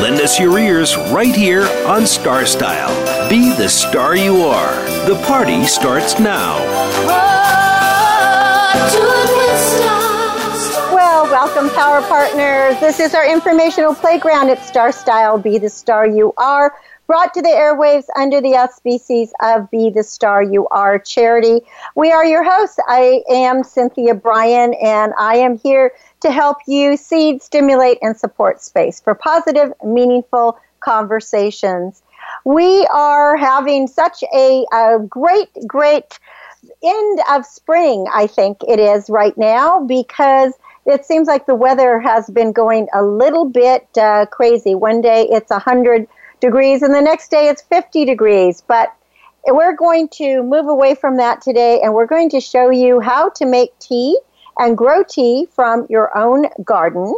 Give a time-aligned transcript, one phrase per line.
[0.00, 3.28] Lend us your ears right here on Star Style.
[3.28, 4.74] Be the star you are.
[5.06, 6.58] The party starts now.
[10.94, 12.80] Well, welcome, Power Partners.
[12.80, 15.38] This is our informational playground at Star Style.
[15.38, 16.74] Be the star you are.
[17.12, 21.60] Brought to the airwaves under the auspices of Be the Star You Are charity.
[21.94, 22.78] We are your hosts.
[22.88, 28.62] I am Cynthia Bryan, and I am here to help you seed, stimulate, and support
[28.62, 32.02] space for positive, meaningful conversations.
[32.46, 36.18] We are having such a, a great, great
[36.82, 40.54] end of spring, I think it is right now, because
[40.86, 44.74] it seems like the weather has been going a little bit uh, crazy.
[44.74, 46.08] One day it's 100
[46.42, 48.60] degrees, and the next day it's 50 degrees.
[48.60, 48.94] But
[49.46, 53.30] we're going to move away from that today, and we're going to show you how
[53.30, 54.18] to make tea
[54.58, 57.16] and grow tea from your own garden.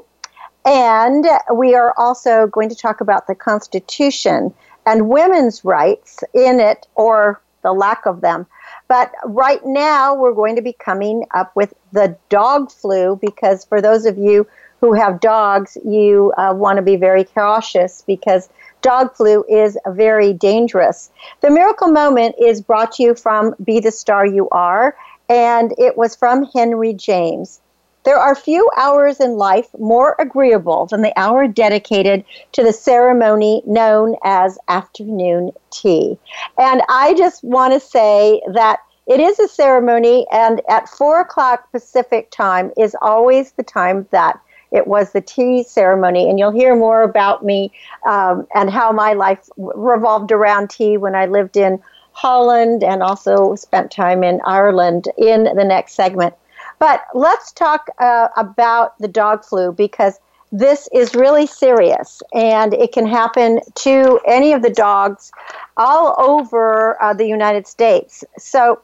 [0.65, 4.55] And we are also going to talk about the Constitution
[4.87, 8.47] and women's rights in it or the lack of them.
[8.89, 13.81] But right now, we're going to be coming up with the dog flu because for
[13.81, 14.47] those of you
[14.81, 18.49] who have dogs, you uh, want to be very cautious because
[18.85, 21.11] dog flu is very dangerous.
[21.41, 24.95] The miracle moment is brought to you from Be the Star You Are,
[25.31, 27.63] and it was from Henry James.
[28.05, 33.63] There are few hours in life more agreeable than the hour dedicated to the ceremony
[33.65, 36.19] known as afternoon tea.
[36.59, 41.73] And I just want to say that it is a ceremony, and at four o'clock
[41.73, 44.39] Pacific time is always the time that
[44.75, 46.29] it was the tea ceremony.
[46.29, 47.73] And you'll hear more about me
[48.07, 51.81] um, and how my life revolved around tea when I lived in
[52.13, 56.35] Holland and also spent time in Ireland in the next segment.
[56.79, 60.19] But let's talk uh, about the dog flu because
[60.51, 65.33] this is really serious and it can happen to any of the dogs
[65.77, 68.25] all over uh, the United States.
[68.39, 68.81] So,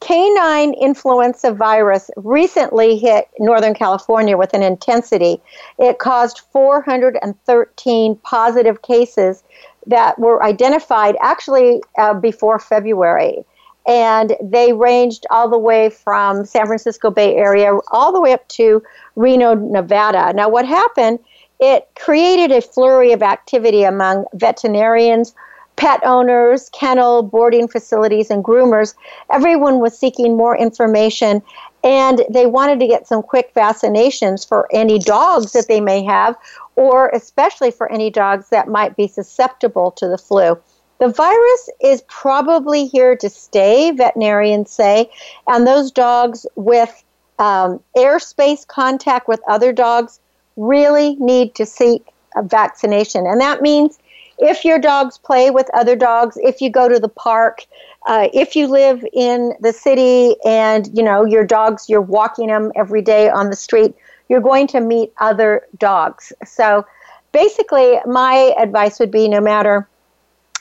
[0.00, 5.40] canine influenza virus recently hit Northern California with an intensity.
[5.78, 9.42] It caused 413 positive cases
[9.86, 13.44] that were identified actually uh, before February.
[13.86, 18.46] And they ranged all the way from San Francisco Bay Area all the way up
[18.48, 18.82] to
[19.16, 20.32] Reno, Nevada.
[20.34, 21.18] Now, what happened?
[21.60, 25.34] It created a flurry of activity among veterinarians,
[25.80, 28.94] pet owners, kennel, boarding facilities, and groomers.
[29.32, 31.40] Everyone was seeking more information
[31.82, 36.36] and they wanted to get some quick vaccinations for any dogs that they may have,
[36.76, 40.58] or especially for any dogs that might be susceptible to the flu.
[40.98, 45.10] The virus is probably here to stay, veterinarians say,
[45.46, 47.02] and those dogs with
[47.38, 50.20] um, airspace contact with other dogs
[50.56, 52.04] really need to seek
[52.36, 53.26] a vaccination.
[53.26, 53.98] And that means
[54.40, 57.66] if your dogs play with other dogs, if you go to the park,
[58.06, 62.72] uh, if you live in the city and you know your dogs, you're walking them
[62.74, 63.94] every day on the street,
[64.28, 66.32] you're going to meet other dogs.
[66.46, 66.86] So
[67.32, 69.86] basically, my advice would be no matter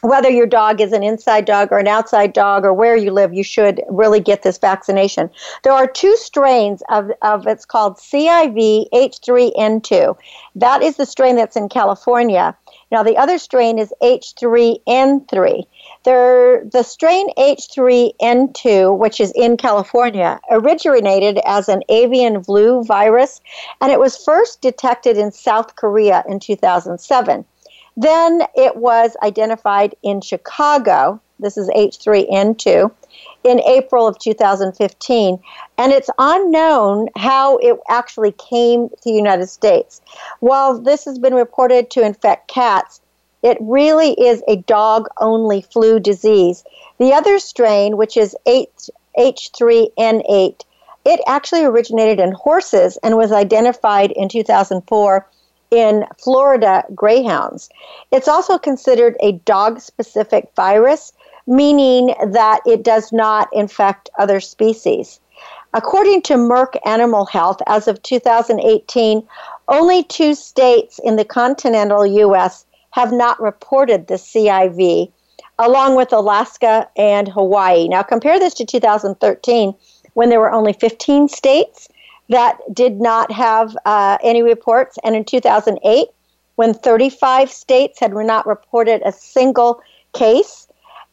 [0.02, 3.34] whether your dog is an inside dog or an outside dog or where you live,
[3.34, 5.30] you should really get this vaccination.
[5.64, 10.18] There are two strains of, of it's called CIV H3N2.
[10.56, 12.56] That is the strain that's in California.
[12.92, 15.66] Now, the other strain is H3N3.
[16.06, 23.42] There, the strain H3N2, which is in California, originated as an avian flu virus,
[23.80, 27.46] and it was first detected in South Korea in 2007.
[27.96, 31.22] Then it was identified in Chicago.
[31.40, 32.92] This is H3N2
[33.44, 35.40] in April of 2015,
[35.78, 40.02] and it's unknown how it actually came to the United States.
[40.40, 43.02] While this has been reported to infect cats,
[43.42, 46.64] it really is a dog only flu disease.
[47.00, 50.62] The other strain, which is H3N8,
[51.06, 55.26] it actually originated in horses and was identified in 2004
[55.72, 57.70] in Florida greyhounds.
[58.12, 61.14] It's also considered a dog specific virus
[61.50, 65.20] meaning that it does not infect other species.
[65.74, 69.28] According to Merck Animal Health, as of 2018,
[69.68, 72.66] only two states in the continental U.S.
[72.92, 75.12] have not reported the CIV,
[75.58, 77.88] along with Alaska and Hawaii.
[77.88, 79.74] Now, compare this to 2013
[80.14, 81.90] when there were only 15 states
[82.30, 86.08] that did not have uh, any reports, and in 2008
[86.56, 89.82] when 35 states had not reported a single
[90.14, 90.68] case.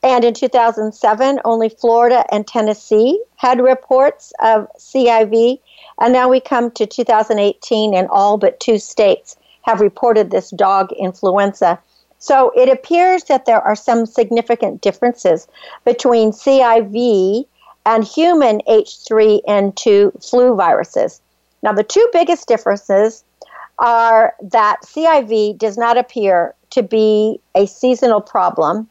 [0.07, 5.59] And in 2007, only Florida and Tennessee had reports of CIV.
[6.01, 10.93] And now we come to 2018, and all but two states have reported this dog
[10.93, 11.81] influenza.
[12.21, 15.49] So it appears that there are some significant differences
[15.85, 17.45] between CIV
[17.85, 21.21] and human H3N2 flu viruses.
[21.65, 23.25] Now, the two biggest differences
[23.81, 28.89] are that CIV does not appear to be a seasonal problem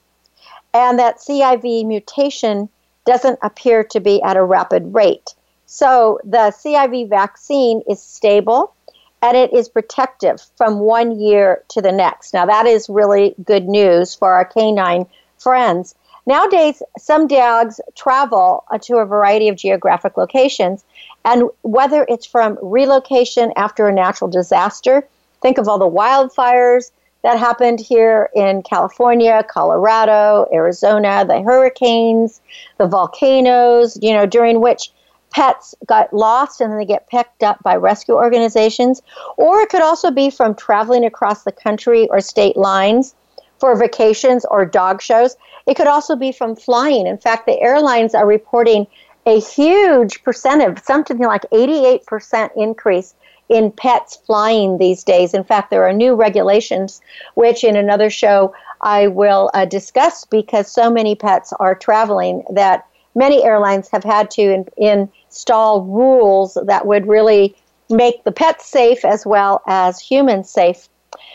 [0.76, 2.68] and that CIV mutation
[3.06, 5.34] doesn't appear to be at a rapid rate.
[5.66, 8.74] So the CIV vaccine is stable
[9.22, 12.34] and it is protective from one year to the next.
[12.34, 15.08] Now, that is really good news for our canine
[15.38, 15.96] friends.
[16.28, 20.84] Nowadays, some dogs travel uh, to a variety of geographic locations,
[21.24, 25.08] and whether it's from relocation after a natural disaster,
[25.42, 26.92] think of all the wildfires
[27.26, 32.40] that happened here in California, Colorado, Arizona, the hurricanes,
[32.78, 34.92] the volcanoes, you know, during which
[35.32, 39.02] pets got lost and then they get picked up by rescue organizations.
[39.38, 43.16] Or it could also be from traveling across the country or state lines
[43.58, 45.36] for vacations or dog shows.
[45.66, 47.08] It could also be from flying.
[47.08, 48.86] In fact, the airlines are reporting
[49.26, 53.16] a huge percentage, something like 88% increase
[53.50, 55.34] in pets flying these days.
[55.34, 57.02] In fact, there are new regulations,
[57.36, 62.86] which in another show I will uh, discuss because so many pets are traveling that
[63.14, 67.56] many airlines have had to in, install rules that would really
[67.90, 70.90] make the pets safe as well as humans safe.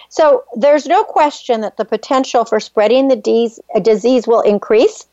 [0.09, 5.07] So there's no question that the potential for spreading the disease, disease will increase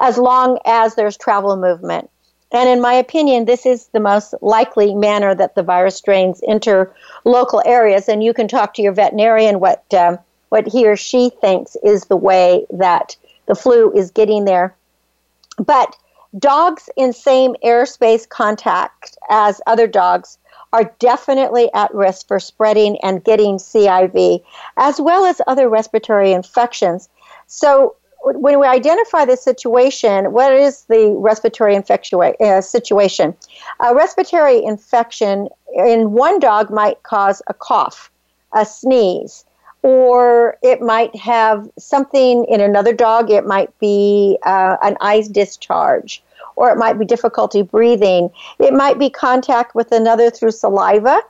[0.00, 2.10] as long as there's travel movement.
[2.54, 6.94] And in my opinion, this is the most likely manner that the virus strains enter
[7.24, 8.08] local areas.
[8.08, 10.18] And you can talk to your veterinarian what um,
[10.50, 13.16] what he or she thinks is the way that
[13.46, 14.72] the flu is getting there.
[15.58, 15.96] But
[16.38, 20.38] dogs in same airspace contact as other dogs
[20.72, 24.44] are definitely at risk for spreading and getting CIV,
[24.76, 27.08] as well as other respiratory infections.
[27.48, 33.34] So, when we identify the situation, what is the respiratory infection uh, situation?
[33.80, 38.10] A respiratory infection in one dog might cause a cough,
[38.54, 39.44] a sneeze,
[39.82, 43.30] or it might have something in another dog.
[43.30, 46.22] It might be uh, an eye discharge,
[46.56, 48.30] or it might be difficulty breathing.
[48.58, 51.20] It might be contact with another through saliva,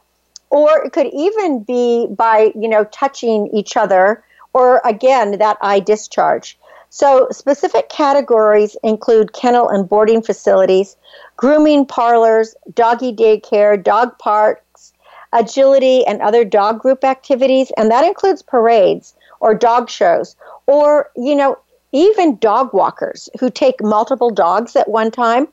[0.50, 5.81] or it could even be by, you know, touching each other, or again, that eye
[5.81, 6.56] discharge.
[6.96, 10.96] So, specific categories include kennel and boarding facilities,
[11.37, 14.93] grooming parlors, doggy daycare, dog parks,
[15.32, 20.37] agility, and other dog group activities, and that includes parades or dog shows,
[20.69, 21.58] or, you know,
[21.91, 25.49] even dog walkers who take multiple dogs at one time,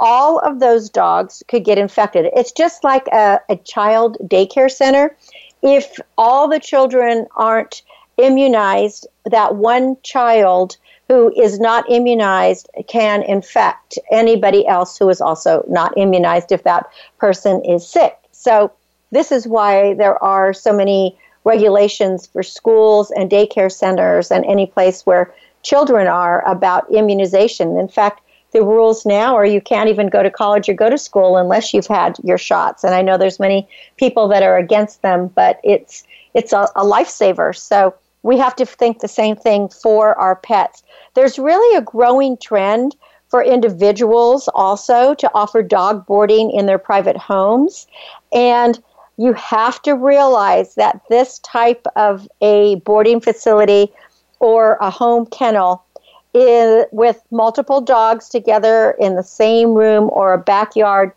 [0.00, 2.30] all of those dogs could get infected.
[2.34, 5.14] It's just like a, a child daycare center.
[5.60, 7.82] If all the children aren't
[8.16, 15.64] immunized, that one child who is not immunized can infect anybody else who is also
[15.68, 16.86] not immunized if that
[17.18, 18.18] person is sick.
[18.32, 18.72] So,
[19.12, 24.66] this is why there are so many regulations for schools and daycare centers and any
[24.66, 25.32] place where
[25.62, 27.78] children are about immunization.
[27.78, 28.20] In fact,
[28.52, 31.72] the rules now are you can't even go to college or go to school unless
[31.72, 32.84] you've had your shots.
[32.84, 36.84] And I know there's many people that are against them, but it's it's a, a
[36.84, 37.56] lifesaver.
[37.56, 37.94] So
[38.26, 40.82] we have to think the same thing for our pets.
[41.14, 42.96] There's really a growing trend
[43.28, 47.86] for individuals also to offer dog boarding in their private homes.
[48.32, 48.82] And
[49.16, 53.92] you have to realize that this type of a boarding facility
[54.40, 55.84] or a home kennel
[56.34, 61.12] in, with multiple dogs together in the same room or a backyard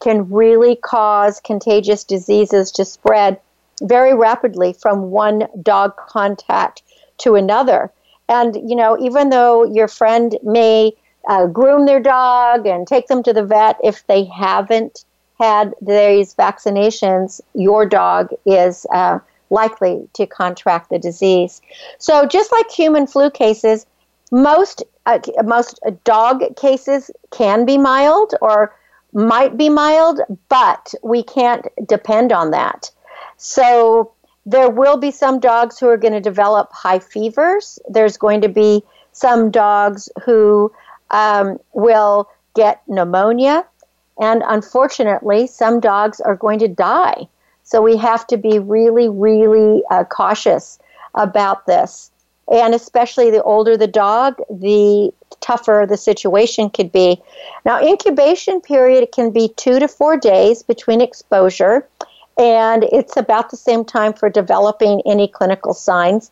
[0.00, 3.40] can really cause contagious diseases to spread
[3.82, 6.82] very rapidly from one dog contact
[7.18, 7.92] to another.
[8.28, 10.92] And, you know, even though your friend may
[11.28, 15.04] uh, groom their dog and take them to the vet, if they haven't
[15.40, 19.18] had these vaccinations, your dog is uh,
[19.50, 21.60] likely to contract the disease.
[21.98, 23.86] So, just like human flu cases,
[24.30, 28.74] most uh, most dog cases can be mild or
[29.12, 32.90] might be mild, but we can't depend on that.
[33.36, 34.12] So,
[34.46, 37.78] there will be some dogs who are going to develop high fevers.
[37.88, 40.72] There's going to be some dogs who
[41.10, 43.66] um, will get pneumonia.
[44.18, 47.28] And unfortunately, some dogs are going to die.
[47.62, 50.78] So we have to be really, really uh, cautious
[51.14, 52.10] about this.
[52.52, 57.22] And especially the older the dog, the tougher the situation could be.
[57.64, 61.86] Now, incubation period can be two to four days between exposure,
[62.40, 66.30] and it's about the same time for developing any clinical signs.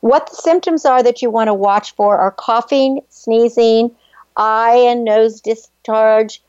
[0.00, 3.90] What the symptoms are that you want to watch for are coughing, sneezing,
[4.36, 6.42] eye and nose discharge,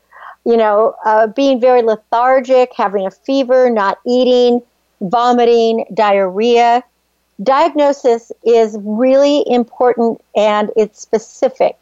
[0.44, 4.60] you know, uh, being very lethargic, having a fever, not eating,
[5.00, 6.84] vomiting, diarrhea.
[7.42, 11.76] Diagnosis is really important and it's specific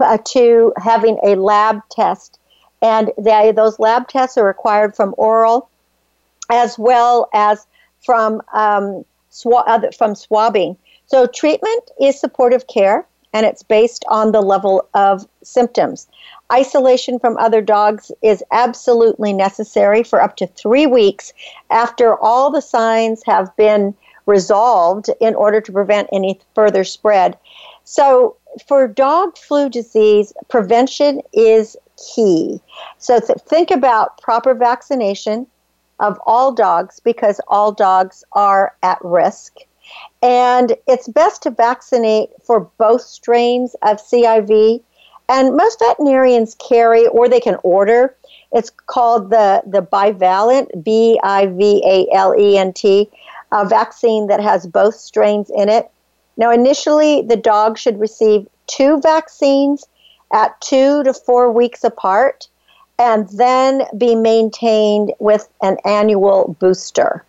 [0.00, 2.40] uh, to having a lab test.
[2.82, 5.68] And they, those lab tests are required from oral
[6.50, 7.66] as well as
[8.04, 10.76] from, um, sw- from swabbing.
[11.06, 16.06] So, treatment is supportive care and it's based on the level of symptoms.
[16.52, 21.32] Isolation from other dogs is absolutely necessary for up to three weeks
[21.70, 23.94] after all the signs have been
[24.26, 27.36] resolved in order to prevent any further spread.
[27.82, 28.36] So,
[28.68, 31.76] for dog flu disease, prevention is
[32.14, 32.60] key.
[32.98, 35.46] So, th- think about proper vaccination
[36.04, 39.56] of all dogs because all dogs are at risk.
[40.22, 44.82] And it's best to vaccinate for both strains of CIV.
[45.30, 48.14] And most veterinarians carry, or they can order,
[48.52, 53.08] it's called the, the bivalent, B I V A L E N T,
[53.50, 55.90] a vaccine that has both strains in it.
[56.36, 59.86] Now, initially, the dog should receive two vaccines
[60.32, 62.48] at two to four weeks apart
[62.98, 67.24] and then be maintained with an annual booster.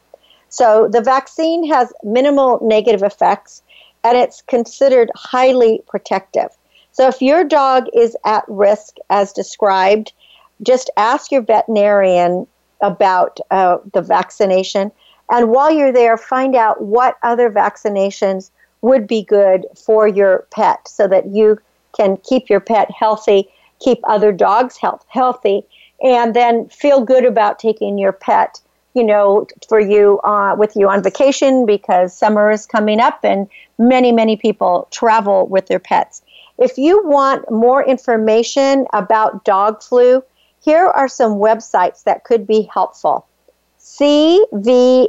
[0.50, 3.62] So the vaccine has minimal negative effects
[4.04, 6.50] and it's considered highly protective.
[6.92, 10.14] So if your dog is at risk as described,
[10.62, 12.48] just ask your veterinarian
[12.82, 14.92] about uh, the vaccination.
[15.32, 20.88] And while you're there, find out what other vaccinations would be good for your pet
[20.88, 21.60] so that you
[21.98, 23.50] can keep your pet healthy,
[23.86, 25.64] keep other dogs health, healthy,
[26.04, 28.60] and then feel good about taking your pet
[28.96, 33.48] you know, for you uh, with you on vacation because summer is coming up and
[33.78, 36.24] many, many people travel with their pets.
[36.58, 40.24] If you want more information about dog flu,
[40.64, 43.28] here are some websites that could be helpful.
[43.82, 45.06] CVMA.net,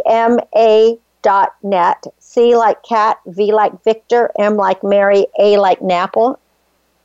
[2.19, 6.39] C like cat, V like Victor, M like Mary, A like Napple,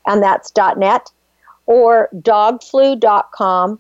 [0.08, 1.12] and that's .net,
[1.65, 3.80] or dogflu.com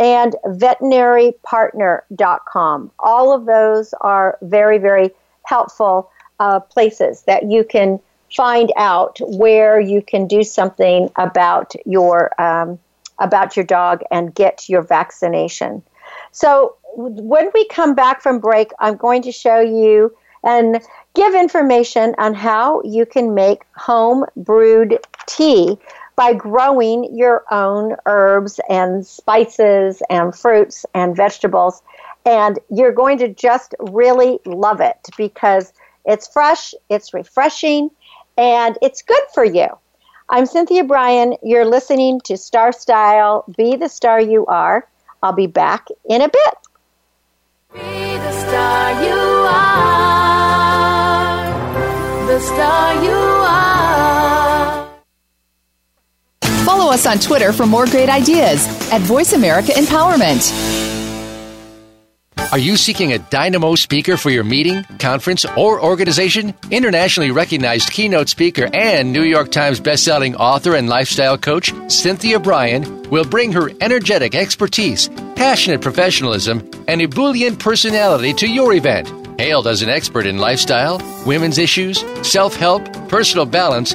[0.00, 2.90] and veterinarypartner.com.
[2.98, 5.10] All of those are very, very
[5.44, 7.98] helpful uh, places that you can
[8.34, 12.78] find out where you can do something about your um,
[13.18, 15.82] about your dog and get your vaccination.
[16.32, 20.80] So when we come back from break, I'm going to show you and
[21.14, 25.76] give information on how you can make home brewed tea
[26.20, 31.80] by growing your own herbs and spices and fruits and vegetables.
[32.26, 35.72] And you're going to just really love it because
[36.04, 37.90] it's fresh, it's refreshing,
[38.36, 39.68] and it's good for you.
[40.28, 41.36] I'm Cynthia Bryan.
[41.42, 44.86] You're listening to Star Style Be the Star You Are.
[45.22, 46.54] I'll be back in a bit.
[47.72, 47.78] Be
[48.18, 49.16] the star you
[49.48, 49.86] are.
[52.26, 53.29] The star you are.
[56.90, 60.50] Follow us on Twitter for more great ideas at Voice America Empowerment.
[62.50, 66.52] Are you seeking a dynamo speaker for your meeting, conference, or organization?
[66.72, 73.08] Internationally recognized keynote speaker and New York Times bestselling author and lifestyle coach Cynthia Bryan
[73.08, 79.08] will bring her energetic expertise, passionate professionalism, and ebullient personality to your event.
[79.38, 83.94] Hailed as an expert in lifestyle, women's issues, self help, personal balance,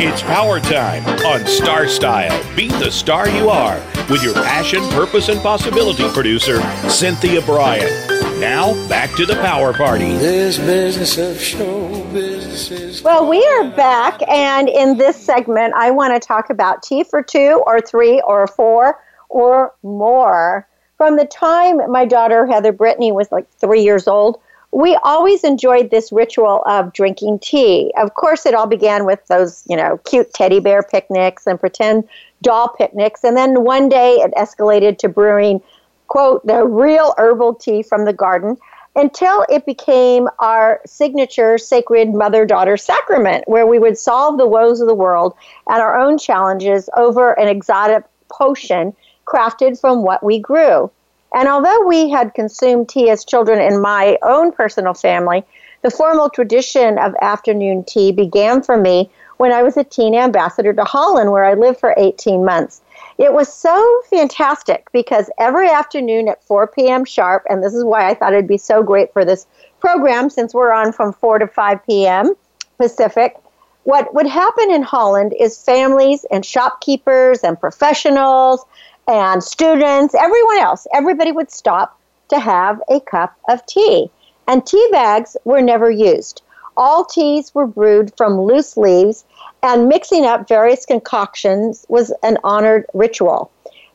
[0.00, 2.54] It's power time on Star Style.
[2.54, 7.90] Be the star you are with your passion, purpose, and possibility producer, Cynthia Bryan.
[8.38, 10.12] Now, back to the power party.
[10.18, 16.14] This business of show business Well, we are back, and in this segment, I want
[16.14, 20.68] to talk about tea for two, or three, or four, or more.
[20.96, 24.38] From the time my daughter Heather Brittany was like three years old,
[24.72, 27.92] we always enjoyed this ritual of drinking tea.
[27.96, 32.08] Of course, it all began with those, you know, cute teddy bear picnics and pretend
[32.42, 33.24] doll picnics.
[33.24, 35.62] And then one day it escalated to brewing
[36.08, 38.56] quote, the real herbal tea from the garden
[38.96, 44.80] until it became our signature sacred mother daughter sacrament, where we would solve the woes
[44.80, 45.34] of the world
[45.68, 48.94] and our own challenges over an exotic potion
[49.24, 50.90] crafted from what we grew.
[51.34, 55.44] And although we had consumed tea as children in my own personal family,
[55.82, 60.72] the formal tradition of afternoon tea began for me when I was a teen ambassador
[60.72, 62.80] to Holland, where I lived for 18 months.
[63.18, 67.04] It was so fantastic because every afternoon at 4 p.m.
[67.04, 69.46] sharp, and this is why I thought it'd be so great for this
[69.80, 72.34] program since we're on from 4 to 5 p.m.
[72.78, 73.36] Pacific.
[73.84, 78.64] What would happen in Holland is families and shopkeepers and professionals
[79.08, 81.98] and students, everyone else, everybody would stop
[82.28, 84.10] to have a cup of tea.
[84.46, 86.42] And tea bags were never used.
[86.76, 89.24] All teas were brewed from loose leaves
[89.62, 93.50] and mixing up various concoctions was an honored ritual.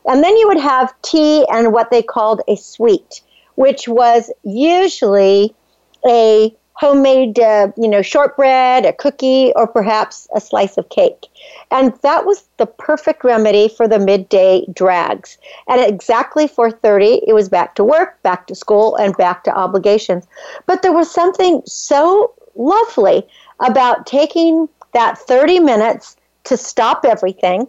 [0.06, 3.22] And then you would have tea and what they called a sweet,
[3.54, 5.54] which was usually
[6.06, 11.26] a homemade, uh, you know, shortbread, a cookie, or perhaps a slice of cake.
[11.70, 15.38] And that was the perfect remedy for the midday drags.
[15.68, 19.56] And at exactly 4:30, it was back to work, back to school, and back to
[19.56, 20.26] obligations.
[20.66, 23.26] But there was something so lovely
[23.60, 27.66] about taking that 30 minutes to stop everything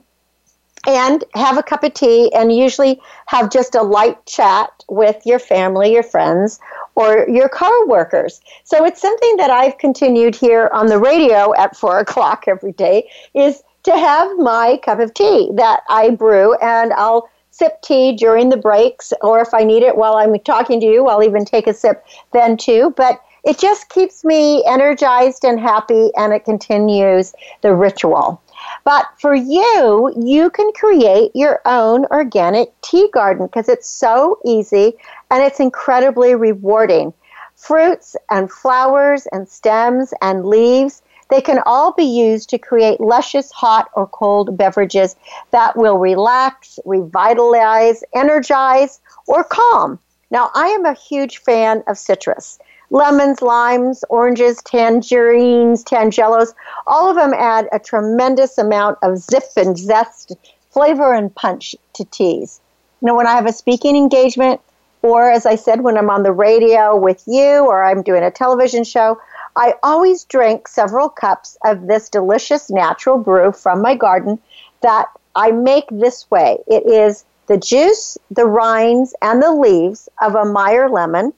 [0.87, 5.39] and have a cup of tea and usually have just a light chat with your
[5.39, 6.59] family, your friends,
[6.95, 8.41] or your car workers.
[8.63, 13.09] So it's something that I've continued here on the radio at four o'clock every day
[13.33, 18.49] is to have my cup of tea that I brew and I'll sip tea during
[18.49, 21.67] the breaks or if I need it while I'm talking to you, I'll even take
[21.67, 22.03] a sip
[22.33, 22.93] then too.
[22.97, 28.41] But it just keeps me energized and happy and it continues the ritual.
[28.83, 34.93] But for you, you can create your own organic tea garden because it's so easy
[35.31, 37.13] and it's incredibly rewarding.
[37.55, 43.51] Fruits and flowers and stems and leaves, they can all be used to create luscious
[43.51, 45.15] hot or cold beverages
[45.51, 49.97] that will relax, revitalize, energize, or calm.
[50.29, 56.53] Now, I am a huge fan of citrus lemons, limes, oranges, tangerines, tangelos.
[56.87, 60.33] All of them add a tremendous amount of zip and zest,
[60.69, 62.59] flavor and punch to teas.
[63.01, 64.61] You know, when I have a speaking engagement,
[65.01, 68.31] or as I said, when I'm on the radio with you or I'm doing a
[68.31, 69.19] television show,
[69.55, 74.39] I always drink several cups of this delicious natural brew from my garden
[74.81, 76.57] that I make this way.
[76.67, 81.33] It is the juice, the rinds, and the leaves of a Meyer lemon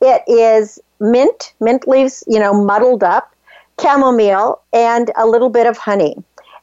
[0.00, 3.34] it is mint, mint leaves, you know, muddled up,
[3.80, 6.16] chamomile, and a little bit of honey.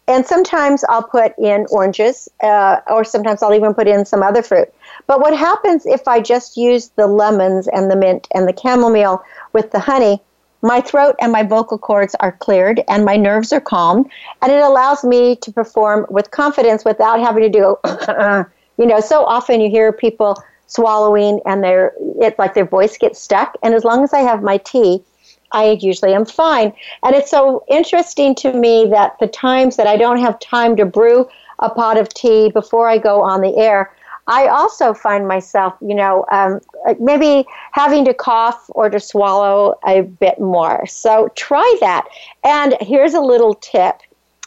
[0.07, 4.43] And sometimes I'll put in oranges, uh, or sometimes I'll even put in some other
[4.43, 4.71] fruit.
[5.07, 9.23] But what happens if I just use the lemons and the mint and the chamomile
[9.53, 10.21] with the honey?
[10.61, 14.09] My throat and my vocal cords are cleared and my nerves are calmed,
[14.41, 17.77] and it allows me to perform with confidence without having to do,
[18.77, 23.19] you know, so often you hear people swallowing and their it's like their voice gets
[23.19, 23.55] stuck.
[23.63, 25.03] And as long as i have my tea
[25.51, 26.73] i usually am fine.
[27.03, 30.85] And it's so interesting to me that the times that i don't have time to
[30.85, 31.27] brew
[31.59, 33.91] a pot of tea before i go on the air
[34.27, 36.59] i also find myself you know um,
[36.99, 40.85] maybe having to cough or to swallow a bit more.
[40.87, 42.07] So try that.
[42.43, 44.01] And here's a little tip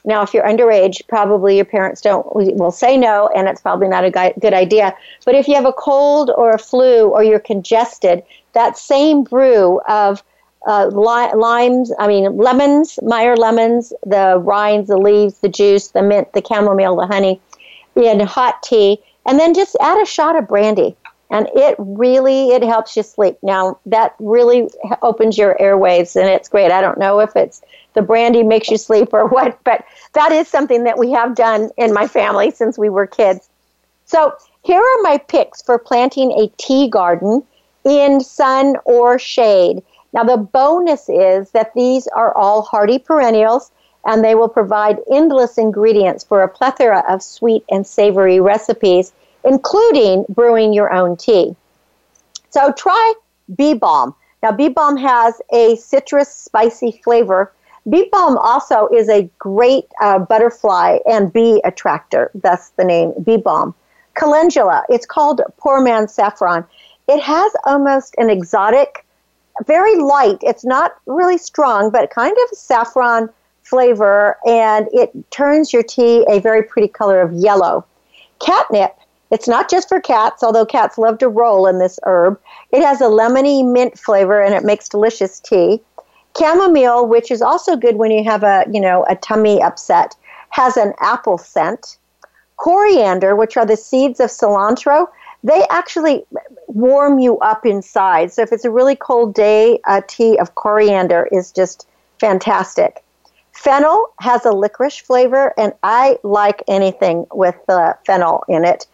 [0.05, 4.05] Now, if you're underage, probably your parents don't will say no, and it's probably not
[4.05, 4.95] a good idea.
[5.25, 9.81] But if you have a cold or a flu or you're congested, that same brew
[9.89, 10.23] of
[10.67, 16.33] uh, limes, I mean lemons, Meyer lemons, the rinds, the leaves, the juice, the mint,
[16.33, 17.41] the chamomile, the honey,
[17.97, 20.97] in hot tea, and then just add a shot of brandy
[21.31, 24.69] and it really it helps you sleep now that really
[25.03, 27.63] opens your airwaves and it's great i don't know if it's
[27.99, 29.85] the brandy makes you sleep or what but
[30.15, 33.49] that is something that we have done in my family since we were kids
[34.07, 34.33] so
[34.63, 37.43] here are my picks for planting a tea garden
[37.85, 39.83] in sun or shade
[40.13, 43.71] now the bonus is that these are all hardy perennials
[44.05, 49.13] and they will provide endless ingredients for a plethora of sweet and savory recipes
[49.45, 51.55] including brewing your own tea.
[52.51, 53.15] So try
[53.55, 54.15] Bee Balm.
[54.43, 57.53] Now, Bee Balm has a citrus spicy flavor.
[57.89, 63.37] Bee Balm also is a great uh, butterfly and bee attractor, thus the name Bee
[63.37, 63.75] Balm.
[64.15, 66.65] Calendula, it's called Poor Man's Saffron.
[67.07, 69.07] It has almost an exotic,
[69.67, 73.31] very light, it's not really strong, but kind of saffron
[73.63, 77.85] flavor, and it turns your tea a very pretty color of yellow.
[78.41, 78.99] Catnip
[79.31, 82.41] it's not just for cats, although cats love to roll in this herb.
[82.73, 85.83] It has a lemony mint flavor and it makes delicious tea.
[86.39, 90.15] Chamomile, which is also good when you have a, you know, a tummy upset,
[90.51, 91.99] has an apple scent.
[92.57, 95.07] Coriander, which are the seeds of cilantro,
[95.45, 96.25] they actually
[96.67, 98.33] warm you up inside.
[98.33, 101.87] So if it's a really cold day, a tea of coriander is just
[102.19, 103.05] fantastic.
[103.53, 108.87] Fennel has a licorice flavor, and I like anything with uh, fennel in it.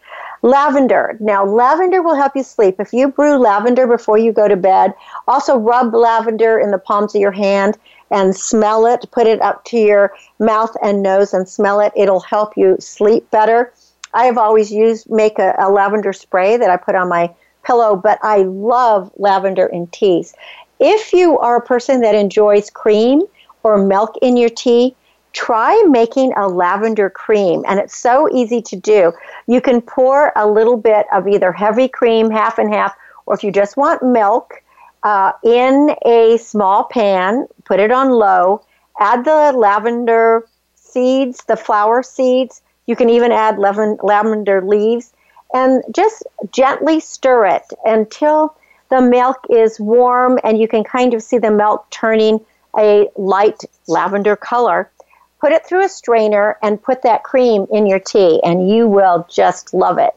[0.45, 1.17] Lavender.
[1.19, 2.75] Now, lavender will help you sleep.
[2.77, 4.93] If you brew lavender before you go to bed,
[5.27, 7.79] also rub lavender in the palms of your hand
[8.11, 9.07] and smell it.
[9.09, 11.93] Put it up to your mouth and nose and smell it.
[11.95, 13.73] It'll help you sleep better.
[14.13, 17.33] I have always used make a, a lavender spray that I put on my
[17.65, 20.35] pillow, but I love lavender in teas.
[20.79, 23.23] If you are a person that enjoys cream
[23.63, 24.95] or milk in your tea,
[25.35, 27.63] try making a lavender cream.
[27.67, 29.11] And it's so easy to do.
[29.47, 32.95] You can pour a little bit of either heavy cream, half and half,
[33.25, 34.63] or if you just want milk,
[35.03, 38.63] uh, in a small pan, put it on low,
[38.99, 42.61] add the lavender seeds, the flower seeds.
[42.87, 45.13] You can even add lavender leaves
[45.53, 48.55] and just gently stir it until
[48.89, 52.39] the milk is warm and you can kind of see the milk turning
[52.77, 54.89] a light lavender color
[55.45, 59.27] put it through a strainer and put that cream in your tea, and you will
[59.29, 60.09] just love it.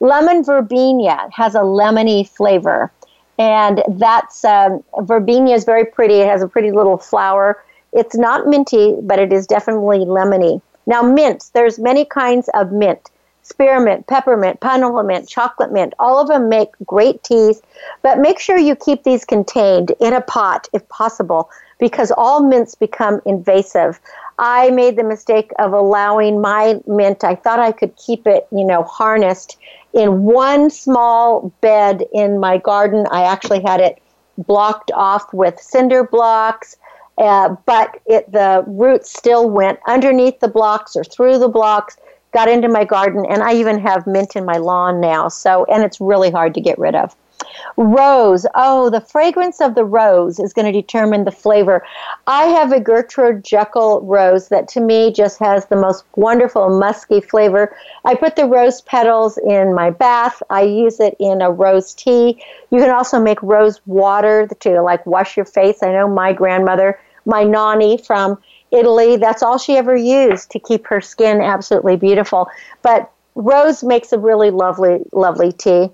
[0.00, 2.90] Lemon verbena has a lemony flavor,
[3.38, 6.14] and that's um, verbena is very pretty.
[6.14, 7.62] It has a pretty little flower.
[7.92, 10.60] It's not minty, but it is definitely lemony.
[10.88, 11.50] Now, mints.
[11.50, 13.10] There's many kinds of mint
[13.48, 15.94] spearmint, peppermint, pineapple mint, chocolate mint.
[15.98, 17.62] All of them make great teas,
[18.02, 22.74] but make sure you keep these contained in a pot if possible because all mints
[22.74, 24.00] become invasive.
[24.38, 28.64] I made the mistake of allowing my mint, I thought I could keep it, you
[28.64, 29.58] know, harnessed
[29.92, 33.06] in one small bed in my garden.
[33.10, 34.00] I actually had it
[34.38, 36.76] blocked off with cinder blocks.
[37.18, 41.96] Uh, but it, the roots still went underneath the blocks or through the blocks,
[42.32, 45.26] got into my garden, and I even have mint in my lawn now.
[45.26, 47.16] So, and it's really hard to get rid of.
[47.76, 48.46] Rose.
[48.54, 51.84] Oh, the fragrance of the rose is going to determine the flavor.
[52.26, 57.20] I have a Gertrude Jekyll rose that to me just has the most wonderful musky
[57.20, 57.76] flavor.
[58.04, 60.42] I put the rose petals in my bath.
[60.50, 62.42] I use it in a rose tea.
[62.70, 65.82] You can also make rose water to like wash your face.
[65.82, 68.38] I know my grandmother, my nanny from
[68.70, 72.48] Italy, that's all she ever used to keep her skin absolutely beautiful.
[72.82, 75.90] But rose makes a really lovely, lovely tea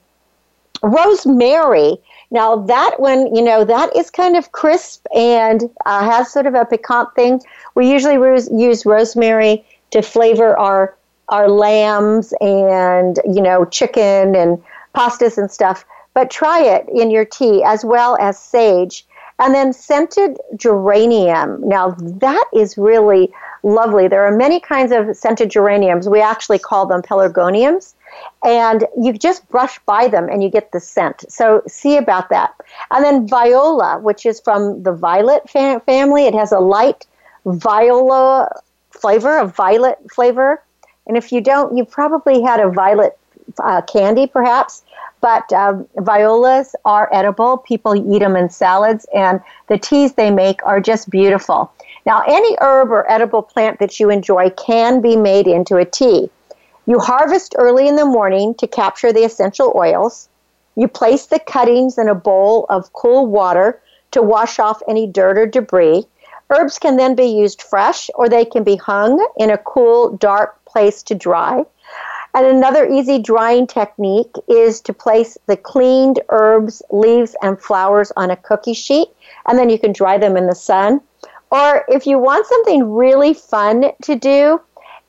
[0.84, 1.98] rosemary.
[2.30, 6.54] Now that one, you know, that is kind of crisp and uh, has sort of
[6.54, 7.40] a piquant thing.
[7.74, 10.96] We usually use rosemary to flavor our
[11.30, 14.62] our lambs and you know chicken and
[14.94, 15.84] pastas and stuff.
[16.12, 19.06] But try it in your tea as well as sage.
[19.40, 21.68] And then scented geranium.
[21.68, 23.32] Now that is really
[23.64, 24.06] lovely.
[24.06, 26.08] There are many kinds of scented geraniums.
[26.08, 27.94] We actually call them pelargoniums
[28.44, 31.24] and you just brush by them and you get the scent.
[31.28, 32.54] So see about that.
[32.90, 37.06] And then viola, which is from the violet fam- family, it has a light
[37.46, 38.48] viola
[38.90, 40.62] flavor, a violet flavor.
[41.06, 43.18] And if you don't, you probably had a violet
[43.62, 44.82] uh, candy perhaps.
[45.20, 47.56] But um, violas are edible.
[47.58, 51.72] People eat them in salads, and the teas they make are just beautiful.
[52.04, 56.28] Now, any herb or edible plant that you enjoy can be made into a tea.
[56.86, 60.28] You harvest early in the morning to capture the essential oils.
[60.76, 65.38] You place the cuttings in a bowl of cool water to wash off any dirt
[65.38, 66.04] or debris.
[66.50, 70.62] Herbs can then be used fresh or they can be hung in a cool, dark
[70.66, 71.64] place to dry.
[72.34, 78.30] And another easy drying technique is to place the cleaned herbs, leaves, and flowers on
[78.30, 79.08] a cookie sheet,
[79.46, 81.00] and then you can dry them in the sun.
[81.50, 84.60] Or if you want something really fun to do,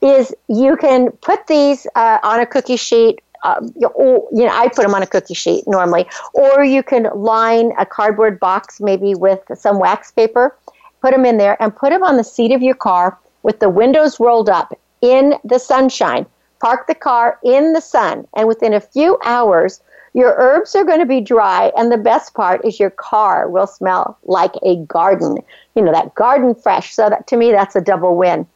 [0.06, 3.20] is you can put these uh, on a cookie sheet.
[3.44, 6.82] Um, you, know, you know, I put them on a cookie sheet normally, or you
[6.82, 10.56] can line a cardboard box maybe with some wax paper,
[11.02, 13.70] put them in there, and put them on the seat of your car with the
[13.70, 16.26] windows rolled up in the sunshine
[16.66, 19.82] park the car in the sun, and within a few hours,
[20.14, 23.68] your herbs are going to be dry, and the best part is your car will
[23.68, 25.38] smell like a garden.
[25.76, 26.94] You know, that garden fresh.
[26.94, 28.48] So, that, to me, that's a double win.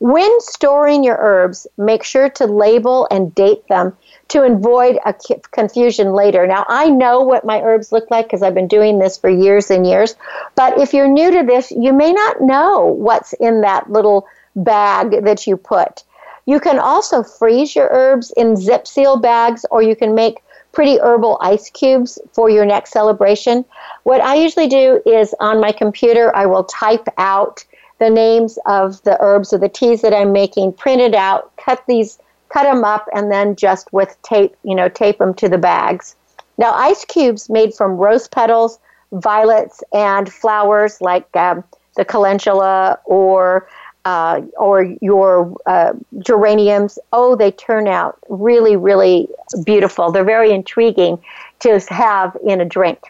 [0.00, 3.96] When storing your herbs, make sure to label and date them
[4.28, 5.14] to avoid a
[5.50, 6.46] confusion later.
[6.46, 9.70] Now, I know what my herbs look like because I've been doing this for years
[9.70, 10.14] and years,
[10.54, 15.24] but if you're new to this, you may not know what's in that little bag
[15.24, 16.04] that you put.
[16.46, 20.98] You can also freeze your herbs in zip seal bags, or you can make pretty
[20.98, 23.64] herbal ice cubes for your next celebration.
[24.04, 27.64] What I usually do is on my computer, I will type out
[27.98, 31.82] the names of the herbs or the teas that I'm making, print it out, cut
[31.86, 35.58] these, cut them up, and then just with tape, you know, tape them to the
[35.58, 36.16] bags.
[36.58, 38.78] Now, ice cubes made from rose petals,
[39.12, 41.64] violets, and flowers like um,
[41.96, 43.68] the calendula or
[44.04, 49.28] uh, or your uh, geraniums, oh, they turn out really, really
[49.64, 50.10] beautiful.
[50.10, 51.18] They're very intriguing
[51.60, 53.00] to have in a drink.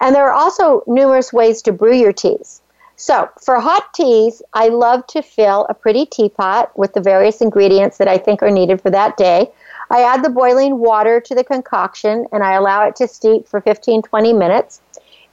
[0.00, 2.60] And there are also numerous ways to brew your teas.
[2.98, 7.98] So, for hot teas, I love to fill a pretty teapot with the various ingredients
[7.98, 9.50] that I think are needed for that day.
[9.90, 13.60] I add the boiling water to the concoction and I allow it to steep for
[13.60, 14.80] 15 20 minutes.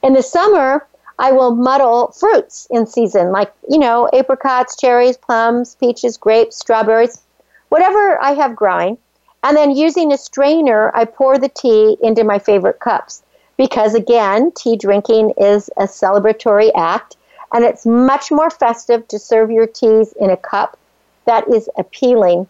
[0.02, 0.86] In the summer,
[1.18, 7.22] I will muddle fruits in season, like, you know, apricots, cherries, plums, peaches, grapes, strawberries,
[7.70, 8.98] whatever I have growing.
[9.42, 13.22] And then using a strainer, I pour the tea into my favorite cups.
[13.56, 17.16] Because again, tea drinking is a celebratory act,
[17.54, 20.78] and it's much more festive to serve your teas in a cup
[21.24, 22.46] that is appealing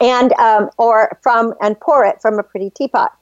[0.00, 3.12] and um, or from and pour it from a pretty teapot.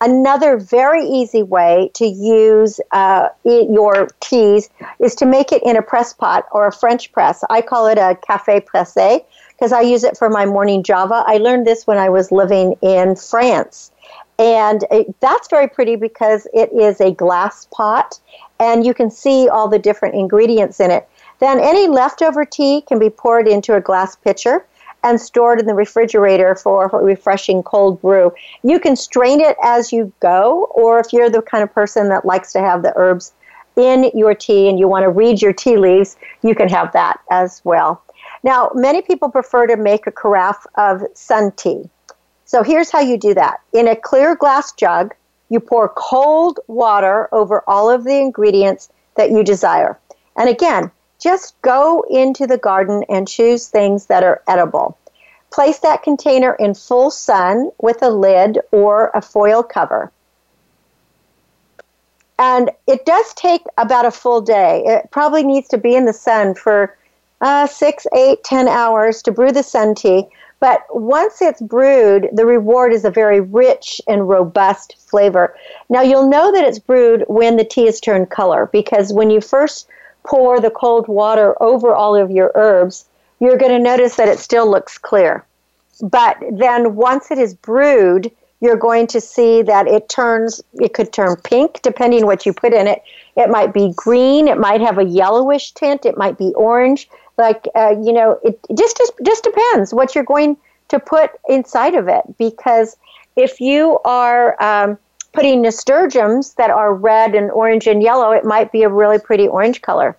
[0.00, 4.68] Another very easy way to use uh, your teas
[5.00, 7.42] is to make it in a press pot or a French press.
[7.48, 9.20] I call it a cafe presse
[9.52, 11.24] because I use it for my morning java.
[11.26, 13.90] I learned this when I was living in France.
[14.38, 18.20] And it, that's very pretty because it is a glass pot
[18.58, 21.08] and you can see all the different ingredients in it.
[21.38, 24.64] Then any leftover tea can be poured into a glass pitcher
[25.02, 28.32] and stored in the refrigerator for a refreshing cold brew.
[28.62, 32.24] You can strain it as you go, or if you're the kind of person that
[32.24, 33.32] likes to have the herbs
[33.76, 37.20] in your tea and you want to read your tea leaves, you can have that
[37.30, 38.02] as well.
[38.42, 41.88] Now, many people prefer to make a carafe of sun tea.
[42.44, 43.60] So here's how you do that.
[43.72, 45.14] In a clear glass jug,
[45.48, 49.98] you pour cold water over all of the ingredients that you desire.
[50.36, 54.98] And again, just go into the garden and choose things that are edible.
[55.50, 60.12] Place that container in full sun with a lid or a foil cover.
[62.38, 64.82] And it does take about a full day.
[64.84, 66.94] It probably needs to be in the sun for
[67.40, 70.26] uh, six, eight, ten hours to brew the sun tea.
[70.58, 75.54] But once it's brewed, the reward is a very rich and robust flavor.
[75.88, 79.40] Now, you'll know that it's brewed when the tea has turned color because when you
[79.40, 79.86] first
[80.24, 83.04] pour the cold water over all of your herbs,
[83.38, 85.44] you're going to notice that it still looks clear.
[86.02, 91.12] But then once it is brewed, you're going to see that it turns, it could
[91.12, 93.02] turn pink depending what you put in it.
[93.36, 97.08] It might be green, it might have a yellowish tint, it might be orange.
[97.38, 100.56] Like, uh, you know, it just, just, just depends what you're going
[100.88, 102.22] to put inside of it.
[102.38, 102.96] Because
[103.36, 104.98] if you are um,
[105.32, 109.46] putting nasturtiums that are red and orange and yellow, it might be a really pretty
[109.46, 110.16] orange color.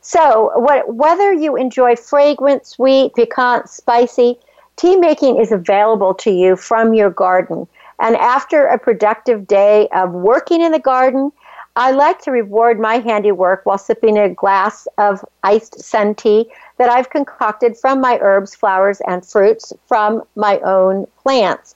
[0.00, 4.38] So, what, whether you enjoy fragrant, sweet, piquant, spicy,
[4.76, 7.66] tea making is available to you from your garden.
[7.98, 11.32] And after a productive day of working in the garden,
[11.76, 16.88] I like to reward my handiwork while sipping a glass of iced sun tea that
[16.88, 21.74] I've concocted from my herbs, flowers, and fruits from my own plants.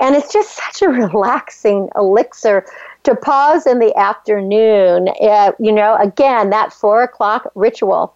[0.00, 2.64] And it's just such a relaxing elixir
[3.04, 5.08] to pause in the afternoon.
[5.20, 8.14] Uh, you know, again, that four o'clock ritual.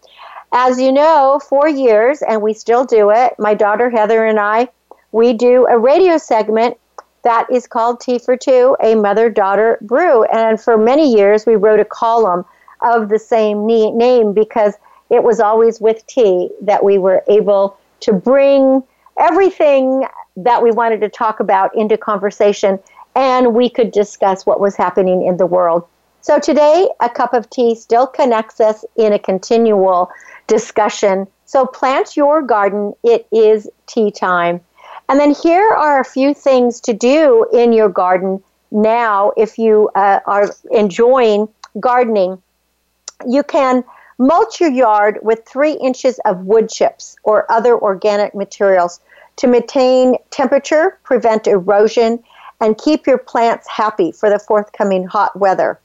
[0.53, 4.69] As you know, for years, and we still do it, my daughter Heather and I,
[5.13, 6.79] we do a radio segment
[7.27, 10.23] that is called Tea for Two, a mother daughter brew.
[10.27, 12.45] And for many years, we wrote a column
[12.83, 14.75] of the same name because
[15.11, 18.81] it was always with tea that we were able to bring
[19.19, 22.79] everything that we wanted to talk about into conversation
[23.17, 25.85] and we could discuss what was happening in the world.
[26.21, 30.13] So today, a cup of tea still connects us in a continual
[30.47, 31.27] discussion.
[31.45, 32.93] So plant your garden.
[33.03, 34.61] It is tea time.
[35.09, 39.91] And then here are a few things to do in your garden now if you
[39.95, 42.43] uh, are enjoying gardening.
[43.27, 43.85] You can
[44.19, 49.01] mulch your yard with three inches of wood chips or other organic materials
[49.37, 52.23] to maintain temperature, prevent erosion,
[52.61, 55.79] and keep your plants happy for the forthcoming hot weather.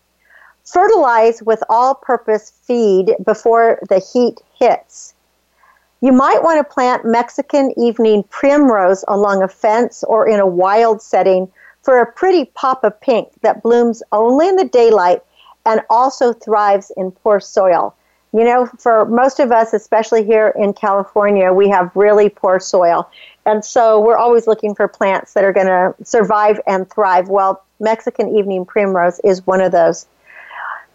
[0.63, 5.13] Fertilize with all purpose feed before the heat hits.
[6.03, 10.99] You might want to plant Mexican evening primrose along a fence or in a wild
[10.99, 11.47] setting
[11.83, 15.21] for a pretty pop of pink that blooms only in the daylight
[15.63, 17.95] and also thrives in poor soil.
[18.33, 23.07] You know, for most of us, especially here in California, we have really poor soil.
[23.45, 27.29] And so we're always looking for plants that are going to survive and thrive.
[27.29, 30.07] Well, Mexican evening primrose is one of those.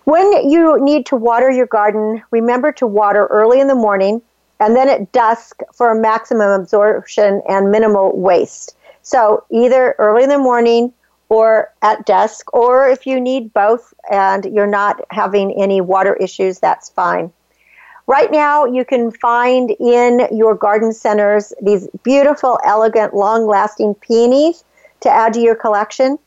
[0.02, 4.22] When you need to water your garden, remember to water early in the morning
[4.60, 8.76] and then at dusk for maximum absorption and minimal waste.
[9.02, 10.92] So either early in the morning
[11.28, 16.60] or at dusk, or if you need both and you're not having any water issues,
[16.60, 17.32] that's fine.
[18.08, 24.62] Right now, you can find in your garden centers these beautiful, elegant, long lasting peonies
[25.00, 26.18] to add to your collection.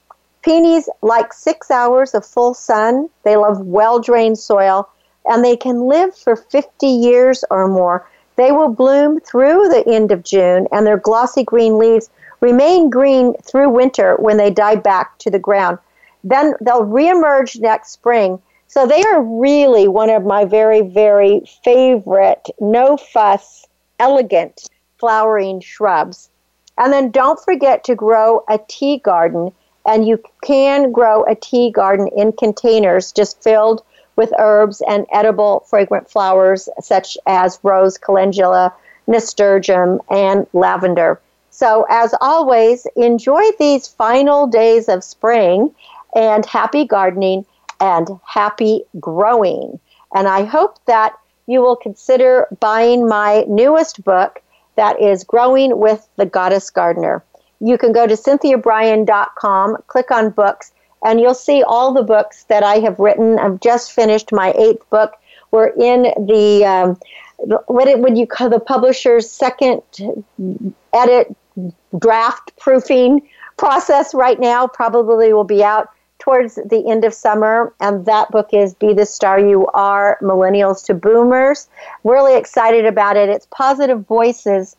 [0.41, 4.89] Peonies like six hours of full sun, they love well drained soil,
[5.25, 8.09] and they can live for 50 years or more.
[8.39, 13.34] They will bloom through the end of June, and their glossy green leaves remain green
[13.43, 15.78] through winter when they die back to the ground.
[16.23, 18.41] Then they'll reemerge next spring.
[18.67, 23.67] So they are really one of my very, very favorite, no fuss,
[23.99, 26.30] elegant flowering shrubs.
[26.78, 29.52] And then don't forget to grow a tea garden.
[29.86, 33.84] And you can grow a tea garden in containers just filled
[34.19, 38.73] with herbs and edible fragrant flowers such as rose, calendula,
[39.08, 41.21] nasturtium, and lavender.
[41.51, 45.73] So, as always, enjoy these final days of spring
[46.13, 47.45] and happy gardening
[47.79, 49.79] and happy growing.
[50.13, 51.13] And I hope that
[51.47, 54.41] you will consider buying my newest book
[54.75, 57.23] that is Growing with the Goddess Gardener.
[57.62, 62.63] You can go to cynthiabryan.com, click on books, and you'll see all the books that
[62.63, 63.39] I have written.
[63.39, 65.13] I've just finished my eighth book.
[65.51, 66.99] We're in the um,
[67.67, 69.81] what would you call the publisher's second
[70.93, 71.35] edit
[71.97, 74.67] draft proofing process right now.
[74.67, 77.73] Probably will be out towards the end of summer.
[77.79, 81.67] And that book is Be the Star You Are Millennials to Boomers.
[82.03, 83.29] Really excited about it.
[83.29, 84.75] It's positive voices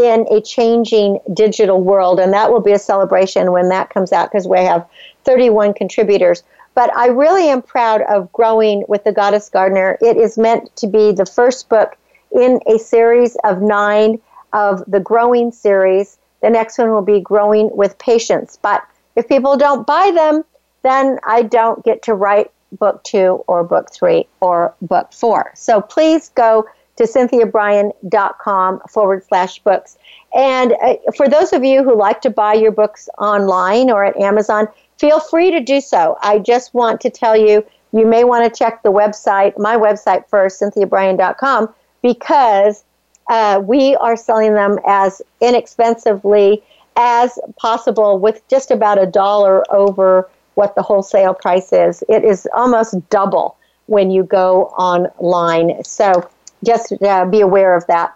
[0.00, 2.18] in a changing digital world.
[2.18, 4.86] And that will be a celebration when that comes out because we have
[5.24, 6.42] 31 contributors.
[6.74, 9.98] But I really am proud of growing with the Goddess Gardener.
[10.00, 11.96] It is meant to be the first book
[12.32, 14.20] in a series of nine
[14.52, 16.18] of the Growing series.
[16.42, 18.58] The next one will be Growing with Patience.
[18.62, 18.82] But
[19.16, 20.44] if people don't buy them,
[20.82, 25.52] then I don't get to write book two or book three or book four.
[25.54, 26.66] So please go
[27.00, 29.96] to cynthiabryan.com forward slash books.
[30.34, 34.16] And uh, for those of you who like to buy your books online or at
[34.18, 36.18] Amazon, feel free to do so.
[36.20, 40.28] I just want to tell you, you may want to check the website, my website
[40.28, 42.84] first, cynthiabryan.com, because
[43.30, 46.62] uh, we are selling them as inexpensively
[46.96, 52.04] as possible with just about a dollar over what the wholesale price is.
[52.10, 55.82] It is almost double when you go online.
[55.82, 56.28] So
[56.64, 58.14] just uh, be aware of that.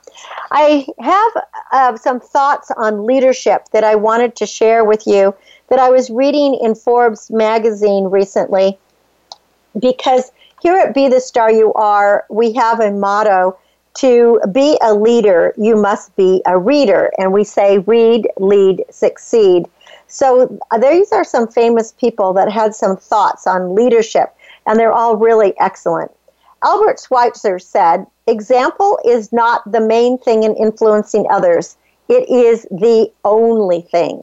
[0.50, 1.32] I have
[1.72, 5.34] uh, some thoughts on leadership that I wanted to share with you
[5.68, 8.78] that I was reading in Forbes magazine recently
[9.80, 10.30] because
[10.62, 13.58] here at Be the Star You Are, we have a motto
[13.94, 17.12] to be a leader, you must be a reader.
[17.18, 19.66] And we say read, lead, succeed.
[20.08, 24.34] So uh, these are some famous people that had some thoughts on leadership,
[24.66, 26.10] and they're all really excellent.
[26.62, 31.76] Albert Schweitzer said, Example is not the main thing in influencing others,
[32.08, 34.22] it is the only thing.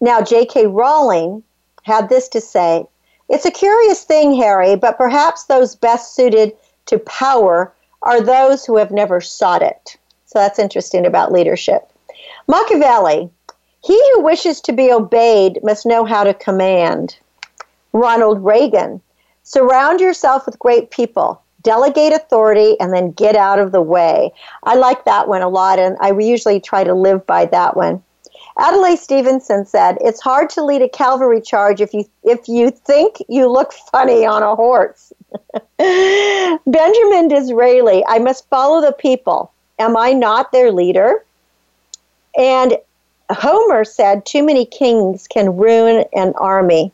[0.00, 0.66] Now, J.K.
[0.66, 1.42] Rowling
[1.82, 2.86] had this to say
[3.28, 6.56] It's a curious thing, Harry, but perhaps those best suited
[6.86, 9.96] to power are those who have never sought it.
[10.26, 11.90] So that's interesting about leadership.
[12.46, 13.30] Machiavelli,
[13.82, 17.16] he who wishes to be obeyed must know how to command.
[17.92, 19.00] Ronald Reagan,
[19.42, 24.32] surround yourself with great people, delegate authority, and then get out of the way.
[24.62, 28.02] I like that one a lot, and I usually try to live by that one.
[28.58, 33.22] Adlai Stevenson said, "It's hard to lead a cavalry charge if you if you think
[33.28, 35.12] you look funny on a horse."
[35.78, 39.52] Benjamin Disraeli, I must follow the people.
[39.78, 41.24] Am I not their leader?
[42.36, 42.78] And
[43.30, 46.92] Homer said, Too many kings can ruin an army.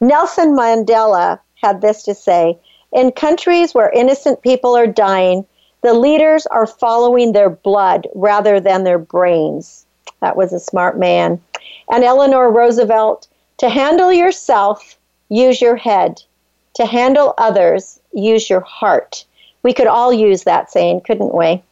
[0.00, 2.58] Nelson Mandela had this to say
[2.92, 5.44] In countries where innocent people are dying,
[5.82, 9.84] the leaders are following their blood rather than their brains.
[10.20, 11.40] That was a smart man.
[11.92, 13.28] And Eleanor Roosevelt
[13.58, 16.22] to handle yourself, use your head.
[16.74, 19.24] To handle others, use your heart.
[19.62, 21.62] We could all use that saying, couldn't we?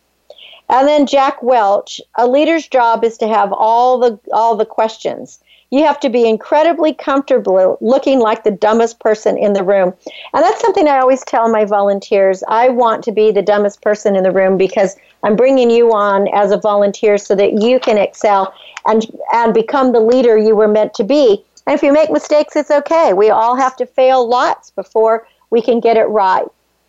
[0.69, 5.39] And then Jack Welch, a leader's job is to have all the all the questions.
[5.71, 9.93] You have to be incredibly comfortable looking like the dumbest person in the room.
[10.33, 12.45] And that's something I always tell my volunteers.
[12.49, 16.29] I want to be the dumbest person in the room because I'm bringing you on
[16.35, 18.55] as a volunteer so that you can excel
[18.87, 21.45] and and become the leader you were meant to be.
[21.67, 23.13] And if you make mistakes, it's okay.
[23.13, 26.47] We all have to fail lots before we can get it right.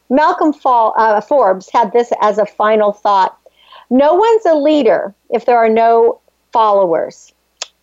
[0.09, 3.37] Malcolm Fall, uh, Forbes had this as a final thought.
[3.89, 6.19] No one's a leader if there are no
[6.53, 7.33] followers.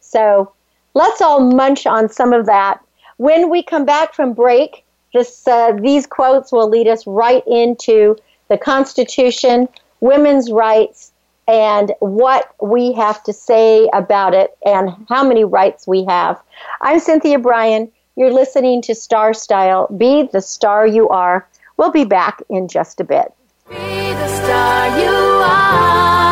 [0.00, 0.53] So
[0.94, 2.80] let's all munch on some of that.
[3.16, 8.16] When we come back from break, this, uh, these quotes will lead us right into
[8.48, 9.68] the Constitution,
[10.00, 11.12] women's rights,
[11.46, 16.40] and what we have to say about it and how many rights we have.
[16.80, 17.92] I'm Cynthia Bryan.
[18.16, 19.88] You're listening to Star Style.
[19.88, 21.46] Be the star you are.
[21.76, 23.32] We'll be back in just a bit.
[23.68, 25.10] Be the star you
[25.44, 26.22] are.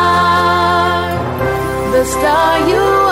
[1.91, 3.02] The star you are.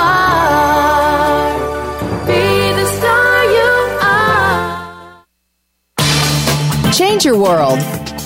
[7.21, 7.77] Change your world.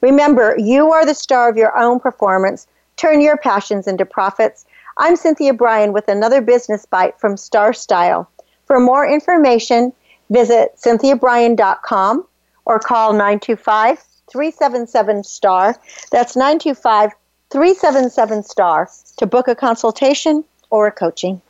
[0.00, 2.68] Remember, you are the star of your own performance.
[2.94, 4.64] Turn your passions into profits.
[4.98, 8.30] I'm Cynthia Bryan with another business bite from Star Style.
[8.66, 9.92] For more information,
[10.30, 12.24] visit cynthiabryan.com
[12.64, 15.76] or call 925 377 STAR.
[16.10, 17.12] That's 925
[17.50, 21.40] 377 STAR to book a consultation or a coaching.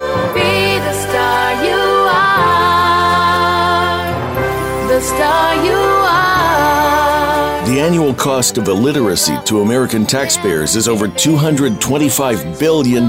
[0.00, 1.76] Be the star you
[2.10, 2.48] are.
[4.88, 7.66] The star you are.
[7.66, 13.08] The annual cost of illiteracy to American taxpayers is over $225 billion.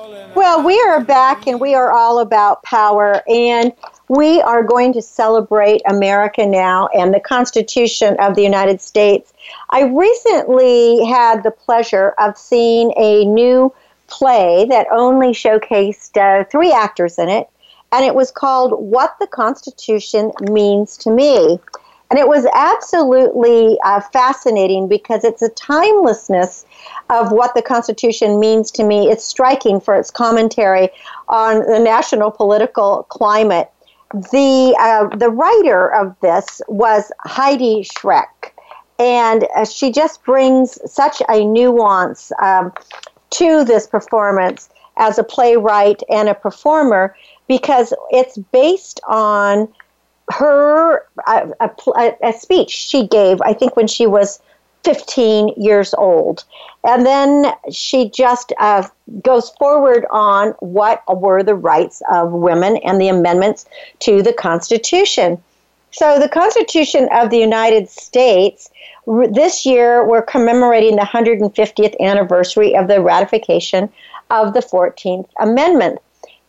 [0.33, 3.21] Well, we are back and we are all about power.
[3.27, 3.73] And
[4.07, 9.33] we are going to celebrate America now and the Constitution of the United States.
[9.71, 13.73] I recently had the pleasure of seeing a new
[14.07, 17.49] play that only showcased uh, three actors in it,
[17.91, 21.59] and it was called What the Constitution Means to Me.
[22.09, 26.65] And it was absolutely uh, fascinating because it's a timelessness
[27.11, 29.09] of what the Constitution means to me.
[29.09, 30.89] It's striking for its commentary
[31.27, 33.69] on the national political climate.
[34.13, 38.51] The, uh, the writer of this was Heidi Schreck,
[38.97, 42.73] and uh, she just brings such a nuance um,
[43.31, 47.15] to this performance as a playwright and a performer
[47.47, 49.67] because it's based on
[50.29, 54.41] her a, a, a, speech she gave, I think, when she was
[54.83, 56.43] 15 years old.
[56.83, 58.87] And then she just uh,
[59.21, 63.65] goes forward on what were the rights of women and the amendments
[63.99, 65.41] to the Constitution.
[65.91, 68.69] So, the Constitution of the United States,
[69.05, 73.89] this year we're commemorating the 150th anniversary of the ratification
[74.29, 75.99] of the 14th Amendment.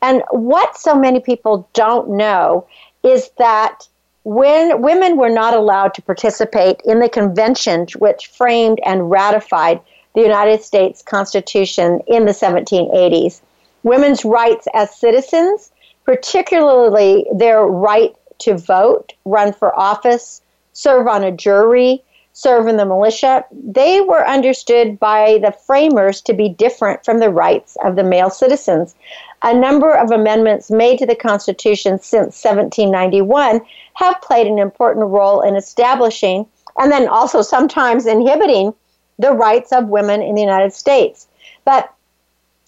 [0.01, 2.67] And what so many people don't know
[3.03, 3.89] is that
[4.25, 9.81] when women were not allowed to participate in the convention which framed and ratified
[10.15, 13.41] the United States Constitution in the 1780s,
[13.83, 15.73] women's rights as citizens,
[16.05, 20.43] particularly their right to vote, run for office,
[20.73, 22.03] serve on a jury,
[22.33, 27.31] serve in the militia, they were understood by the framers to be different from the
[27.31, 28.95] rights of the male citizens
[29.43, 33.61] a number of amendments made to the Constitution since 1791
[33.95, 36.47] have played an important role in establishing
[36.79, 38.73] and then also sometimes inhibiting
[39.19, 41.27] the rights of women in the United States.
[41.65, 41.93] But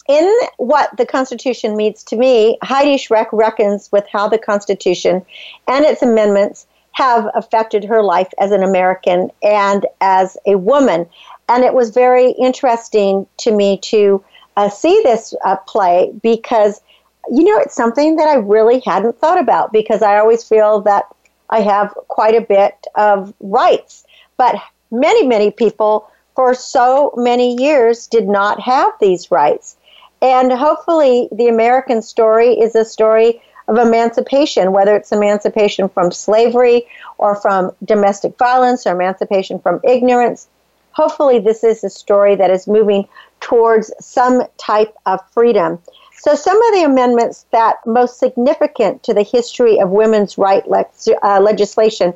[0.07, 5.25] in what the Constitution means to me, Heidi Schreck reckons with how the Constitution
[5.67, 11.07] and its amendments have affected her life as an American and as a woman.
[11.49, 14.23] And it was very interesting to me to
[14.55, 16.81] uh, see this uh, play because,
[17.29, 21.05] you know, it's something that I really hadn't thought about because I always feel that
[21.49, 24.05] I have quite a bit of rights.
[24.37, 24.55] But
[24.91, 29.77] many, many people for so many years did not have these rights.
[30.21, 36.87] And hopefully, the American story is a story of emancipation, whether it's emancipation from slavery
[37.17, 40.47] or from domestic violence or emancipation from ignorance.
[40.95, 43.07] Hopefully, this is a story that is moving
[43.41, 45.79] towards some type of freedom.
[46.17, 50.85] So, some of the amendments that most significant to the history of women's right le-
[51.23, 52.13] uh, legislation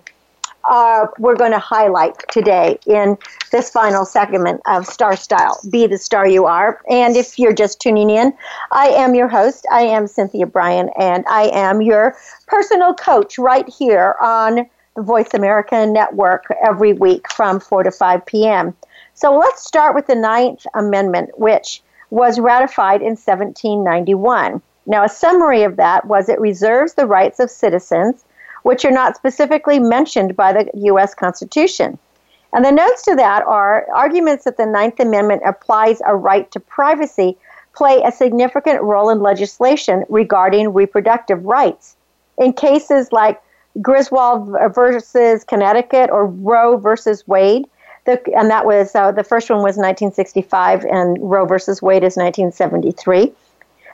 [0.69, 3.17] uh, we're going to highlight today in
[3.51, 5.59] this final segment of Star Style.
[5.69, 6.81] Be the star you are.
[6.89, 8.33] And if you're just tuning in,
[8.71, 9.65] I am your host.
[9.71, 12.15] I am Cynthia Bryan, and I am your
[12.47, 18.25] personal coach right here on the Voice America Network every week from 4 to 5
[18.25, 18.75] p.m.
[19.13, 24.61] So let's start with the Ninth Amendment, which was ratified in 1791.
[24.85, 28.25] Now, a summary of that was it reserves the rights of citizens,
[28.63, 31.13] which are not specifically mentioned by the U.S.
[31.13, 31.99] Constitution.
[32.53, 36.59] And the notes to that are arguments that the Ninth Amendment applies a right to
[36.59, 37.37] privacy
[37.75, 41.95] play a significant role in legislation regarding reproductive rights.
[42.37, 43.41] In cases like
[43.81, 47.67] Griswold versus Connecticut or Roe versus Wade,
[48.05, 52.17] the, and that was uh, the first one was 1965, and Roe versus Wade is
[52.17, 53.31] 1973.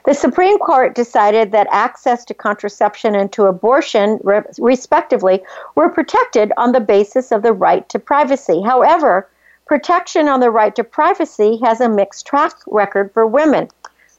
[0.06, 5.42] The Supreme Court decided that access to contraception and to abortion, re- respectively,
[5.74, 8.62] were protected on the basis of the right to privacy.
[8.62, 9.28] However,
[9.66, 13.68] protection on the right to privacy has a mixed track record for women.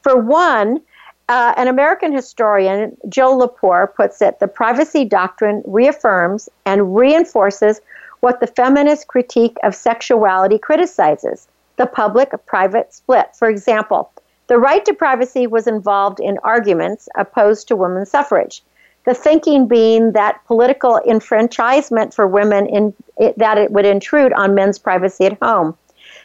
[0.04, 0.82] For one,
[1.30, 7.82] uh, an American historian, Joe Lepore, puts it the privacy doctrine reaffirms and reinforces
[8.22, 13.36] what the feminist critique of sexuality criticizes the public private split.
[13.36, 14.12] For example,
[14.48, 18.64] the right to privacy was involved in arguments opposed to women's suffrage.
[19.06, 24.56] The thinking being that political enfranchisement for women in it, that it would intrude on
[24.56, 25.78] men's privacy at home.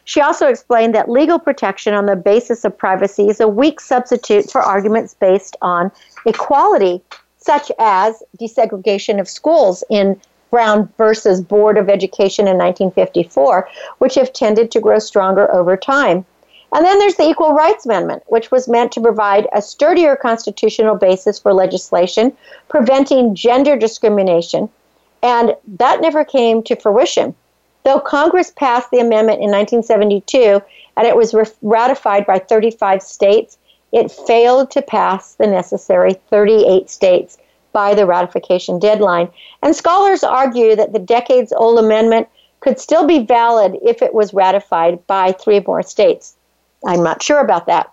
[0.04, 4.50] She also explained that legal protection on the basis of privacy is a weak substitute
[4.50, 5.92] for arguments based on
[6.26, 7.02] equality,
[7.38, 14.32] such as desegregation of schools in Brown versus Board of Education in 1954, which have
[14.32, 16.26] tended to grow stronger over time.
[16.74, 20.96] And then there's the Equal Rights Amendment, which was meant to provide a sturdier constitutional
[20.96, 22.36] basis for legislation
[22.68, 24.68] preventing gender discrimination.
[25.22, 27.34] And that never came to fruition.
[27.84, 30.62] Though Congress passed the amendment in 1972
[30.96, 33.58] and it was ratified by 35 states,
[33.92, 37.38] it failed to pass the necessary 38 states
[37.72, 39.28] by the ratification deadline.
[39.62, 42.28] And scholars argue that the decades old amendment
[42.60, 46.36] could still be valid if it was ratified by three more states.
[46.86, 47.92] I'm not sure about that.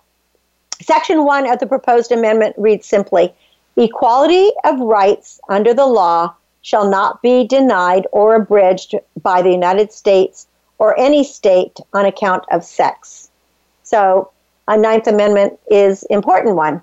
[0.80, 3.34] Section 1 of the proposed amendment reads simply
[3.76, 9.92] Equality of rights under the law shall not be denied or abridged by the United
[9.92, 10.46] States
[10.78, 13.30] or any state on account of sex.
[13.82, 14.30] So,
[14.68, 16.80] a Ninth Amendment is important one.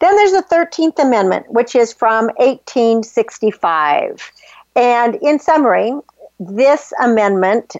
[0.00, 4.32] Then there's the 13th Amendment, which is from 1865.
[4.74, 5.92] And in summary,
[6.38, 7.76] this amendment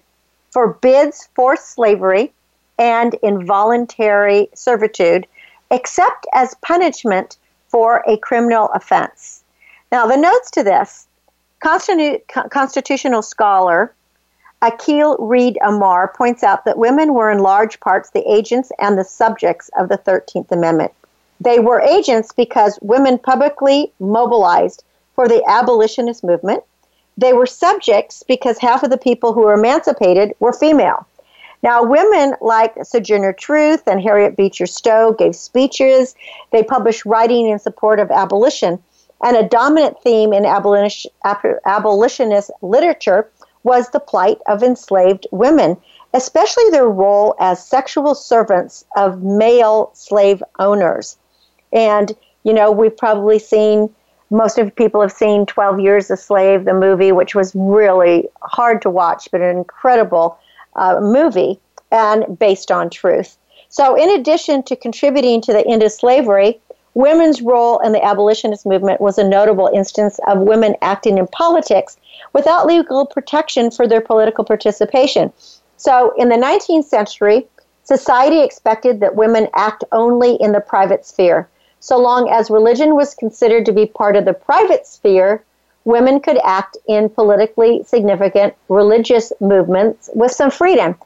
[0.51, 2.33] forbids forced slavery
[2.79, 5.27] and involuntary servitude,
[5.71, 7.37] except as punishment
[7.69, 9.43] for a criminal offense.
[9.93, 11.07] Now, the notes to this
[11.61, 13.95] constitutional scholar
[14.63, 19.05] Akhil Reed Amar points out that women were in large parts the agents and the
[19.05, 20.93] subjects of the 13th Amendment.
[21.41, 24.83] They were agents because women publicly mobilized
[25.15, 26.65] for the abolitionist movement.
[27.19, 31.07] They were subjects because half of the people who were emancipated were female.
[31.63, 36.15] Now, women like Sojourner Truth and Harriet Beecher Stowe gave speeches.
[36.53, 38.83] They published writing in support of abolition.
[39.27, 43.29] And a dominant theme in abolitionist literature
[43.65, 45.79] was the plight of enslaved women,
[46.15, 51.17] especially their role as sexual servants of male slave owners.
[51.73, 52.13] And,
[52.45, 53.93] you know, we've probably seen,
[54.31, 58.81] most of people have seen 12 Years a Slave, the movie, which was really hard
[58.83, 60.39] to watch, but an incredible
[60.77, 61.59] uh, movie
[61.91, 63.37] and based on truth.
[63.71, 66.61] So, in addition to contributing to the end of slavery,
[66.97, 71.99] women's role in the abolitionist movement was a notable instance of women acting in politics
[72.33, 75.31] without legal protection for their political participation.
[75.77, 77.47] So, in the 19th century,
[77.85, 81.47] society expected that women act only in the private sphere.
[81.81, 85.45] So long as religion was considered to be part of the private sphere,
[85.85, 90.97] women could act in politically significant religious movements with some freedom.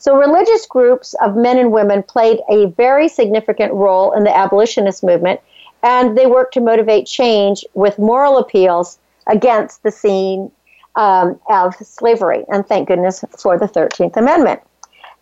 [0.00, 5.04] So, religious groups of men and women played a very significant role in the abolitionist
[5.04, 5.40] movement,
[5.82, 10.50] and they worked to motivate change with moral appeals against the scene
[10.96, 12.46] um, of slavery.
[12.48, 14.60] And thank goodness for the 13th Amendment.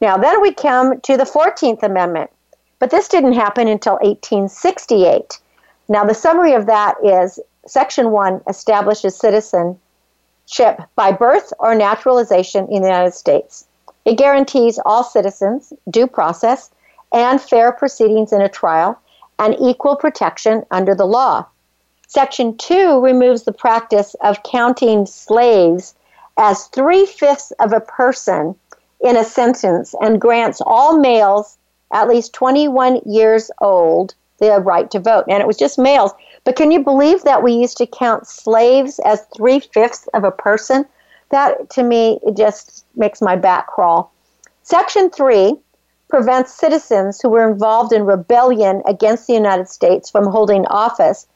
[0.00, 2.30] Now, then we come to the 14th Amendment,
[2.78, 5.40] but this didn't happen until 1868.
[5.88, 9.80] Now, the summary of that is Section 1 establishes citizenship
[10.94, 13.67] by birth or naturalization in the United States.
[14.08, 16.70] It guarantees all citizens due process
[17.12, 18.98] and fair proceedings in a trial
[19.38, 21.44] and equal protection under the law.
[22.06, 25.94] Section 2 removes the practice of counting slaves
[26.38, 28.54] as three fifths of a person
[29.02, 31.58] in a sentence and grants all males
[31.92, 35.26] at least 21 years old the right to vote.
[35.28, 36.12] And it was just males.
[36.44, 40.30] But can you believe that we used to count slaves as three fifths of a
[40.30, 40.86] person?
[41.30, 44.12] That to me it just makes my back crawl.
[44.62, 45.54] Section 3
[46.08, 51.26] prevents citizens who were involved in rebellion against the United States from holding office,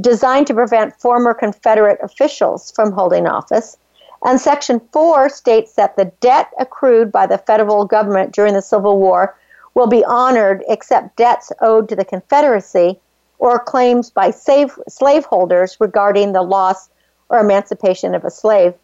[0.00, 3.76] designed to prevent former Confederate officials from holding office.
[4.24, 8.98] And Section 4 states that the debt accrued by the federal government during the Civil
[8.98, 9.36] War
[9.74, 13.00] will be honored except debts owed to the Confederacy
[13.38, 16.90] or claims by slave, slaveholders regarding the loss
[17.30, 18.74] or emancipation of a slave.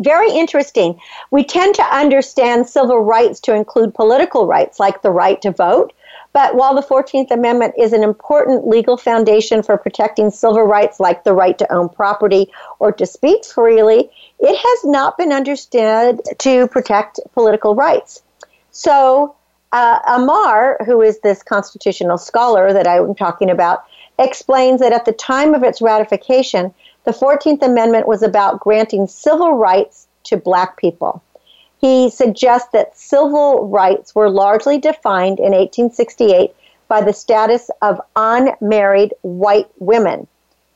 [0.00, 0.98] Very interesting.
[1.30, 5.92] We tend to understand civil rights to include political rights, like the right to vote.
[6.32, 11.24] But while the 14th Amendment is an important legal foundation for protecting civil rights, like
[11.24, 16.66] the right to own property or to speak freely, it has not been understood to
[16.68, 18.22] protect political rights.
[18.70, 19.34] So,
[19.72, 23.84] uh, Amar, who is this constitutional scholar that I'm talking about,
[24.18, 26.72] explains that at the time of its ratification,
[27.04, 31.22] the 14th Amendment was about granting civil rights to black people.
[31.80, 36.54] He suggests that civil rights were largely defined in 1868
[36.86, 40.28] by the status of unmarried white women.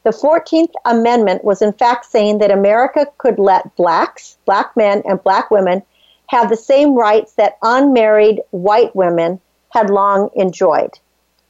[0.02, 5.22] The 14th Amendment was in fact saying that America could let blacks, black men, and
[5.22, 5.82] black women
[6.28, 10.98] have the same rights that unmarried white women had long enjoyed.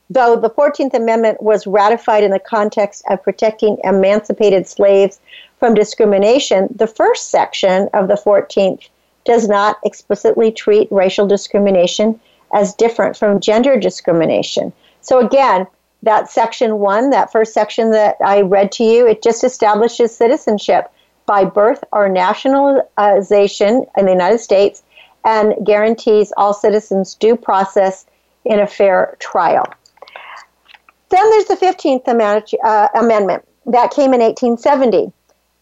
[0.08, 5.18] Though the 14th Amendment was ratified in the context of protecting emancipated slaves
[5.58, 8.88] from discrimination, the first section of the 14th
[9.24, 12.20] does not explicitly treat racial discrimination
[12.54, 14.72] as different from gender discrimination.
[15.00, 15.66] So, again,
[16.04, 20.88] that section one, that first section that I read to you, it just establishes citizenship
[21.26, 24.84] by birth or nationalization in the United States
[25.24, 28.06] and guarantees all citizens due process
[28.44, 29.66] in a fair trial.
[31.08, 35.12] Then there's the 15th uh, Amendment that came in 1870.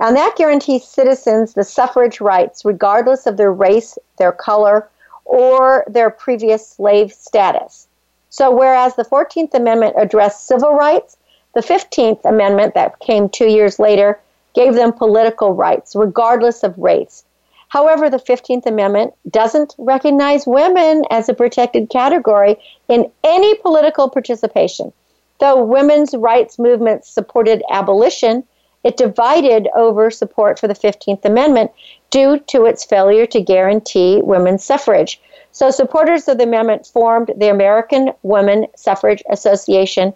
[0.00, 4.88] And that guarantees citizens the suffrage rights regardless of their race, their color,
[5.24, 7.86] or their previous slave status.
[8.30, 11.16] So, whereas the 14th Amendment addressed civil rights,
[11.54, 14.18] the 15th Amendment that came two years later
[14.54, 17.24] gave them political rights, regardless of race.
[17.68, 22.56] However, the 15th Amendment doesn't recognize women as a protected category
[22.88, 24.92] in any political participation.
[25.40, 28.44] Though women's rights movements supported abolition,
[28.84, 31.70] it divided over support for the 15th Amendment
[32.10, 35.20] due to its failure to guarantee women's suffrage.
[35.52, 40.12] So, supporters of the amendment formed the American Women Suffrage Association,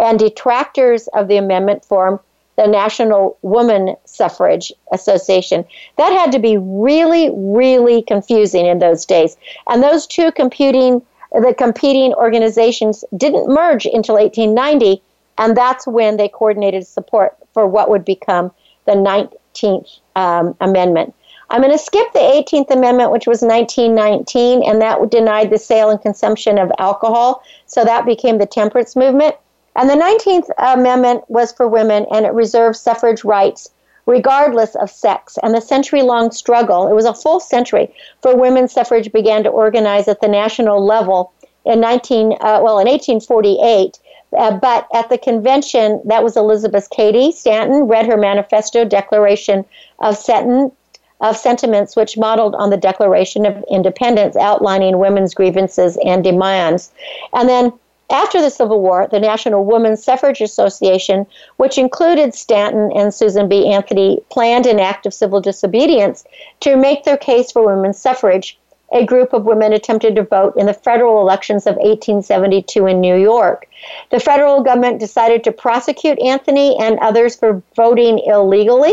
[0.00, 2.20] and detractors of the amendment formed
[2.56, 5.64] the National Woman Suffrage Association.
[5.96, 9.36] That had to be really, really confusing in those days.
[9.66, 11.02] And those two competing,
[11.32, 15.02] the competing organizations didn't merge until 1890,
[15.38, 18.50] and that's when they coordinated support for what would become
[18.86, 21.14] the 19th um, Amendment.
[21.48, 25.90] I'm going to skip the 18th Amendment, which was 1919, and that denied the sale
[25.90, 27.42] and consumption of alcohol.
[27.66, 29.36] So that became the temperance movement.
[29.76, 33.70] And the 19th Amendment was for women, and it reserved suffrage rights
[34.06, 35.38] regardless of sex.
[35.42, 39.50] And the century long struggle, it was a full century, for women's suffrage began to
[39.50, 41.32] organize at the national level
[41.64, 43.98] in 19, uh, well, in 1848.
[44.36, 49.64] Uh, but at the convention, that was Elizabeth Cady Stanton, read her manifesto, Declaration
[49.98, 50.72] of Stanton,
[51.20, 56.90] of sentiments which modeled on the Declaration of Independence, outlining women's grievances and demands.
[57.34, 57.72] And then
[58.12, 63.72] after the Civil War, the National Women's Suffrage Association, which included Stanton and Susan B.
[63.72, 66.24] Anthony, planned an act of civil disobedience
[66.60, 68.58] to make their case for women's suffrage.
[68.92, 73.16] A group of women attempted to vote in the federal elections of 1872 in New
[73.16, 73.66] York.
[74.10, 78.92] The federal government decided to prosecute Anthony and others for voting illegally.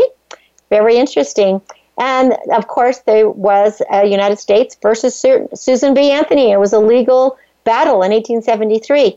[0.70, 1.60] Very interesting.
[1.98, 5.14] And of course, there was United States versus
[5.54, 6.10] Susan B.
[6.10, 6.50] Anthony.
[6.50, 7.36] It was a legal
[7.70, 9.16] battle in 1873.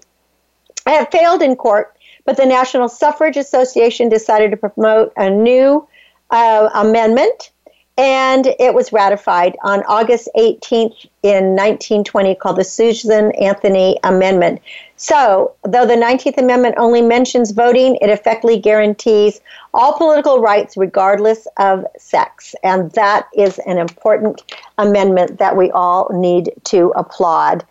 [0.86, 5.88] I It failed in court, but the National Suffrage Association decided to promote a new
[6.30, 7.49] uh, amendment,
[7.97, 14.62] and it was ratified on August 18th in 1920 called the Susan Anthony Amendment.
[14.97, 19.41] So, though the 19th Amendment only mentions voting, it effectively guarantees
[19.74, 22.56] all political rights regardless of sex.
[22.64, 24.43] And that is an important
[24.78, 27.66] amendment that we all need to applaud.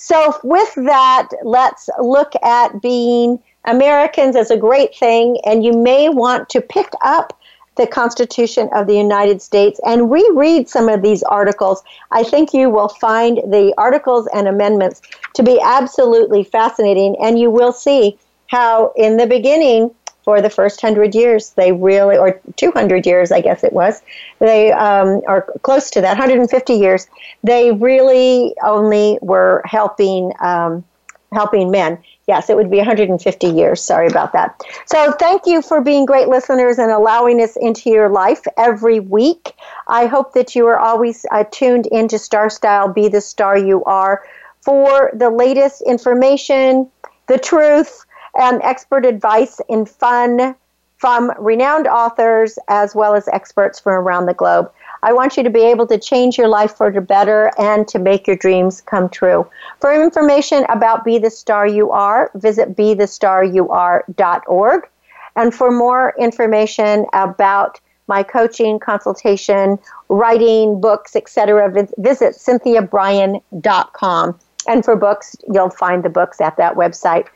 [0.00, 5.38] So, with that, let's look at being Americans as a great thing.
[5.44, 7.36] And you may want to pick up
[7.76, 11.82] the Constitution of the United States and reread some of these articles.
[12.12, 15.02] I think you will find the articles and amendments
[15.34, 19.92] to be absolutely fascinating, and you will see how, in the beginning,
[20.28, 24.02] for the first hundred years, they really, or 200 years, I guess it was,
[24.40, 27.06] they um, are close to that, 150 years,
[27.42, 30.84] they really only were helping um,
[31.32, 31.96] helping men.
[32.26, 33.82] Yes, it would be 150 years.
[33.82, 34.60] Sorry about that.
[34.84, 39.54] So, thank you for being great listeners and allowing us into your life every week.
[39.86, 43.82] I hope that you are always uh, tuned into Star Style Be the Star You
[43.84, 44.22] Are
[44.60, 46.90] for the latest information,
[47.28, 48.04] the truth,
[48.34, 50.56] and expert advice in fun
[50.96, 54.70] from renowned authors as well as experts from around the globe.
[55.02, 58.00] I want you to be able to change your life for the better and to
[58.00, 59.48] make your dreams come true.
[59.80, 64.88] For information about Be the Star You Are, visit BeTheStarYouAre.org.
[65.36, 74.40] And for more information about my coaching, consultation, writing, books, etc., visit CynthiaBryan.com.
[74.66, 77.28] And for books, you'll find the books at that website.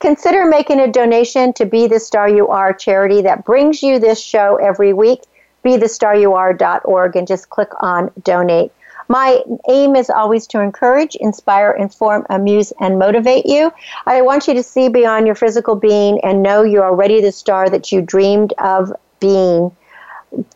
[0.00, 4.20] Consider making a donation to Be the Star You Are charity that brings you this
[4.20, 5.20] show every week
[5.62, 8.72] Be the Star You bethestaryouare.org and just click on donate.
[9.08, 13.72] My aim is always to encourage, inspire, inform, amuse, and motivate you.
[14.04, 17.70] I want you to see beyond your physical being and know you're already the star
[17.70, 19.74] that you dreamed of being.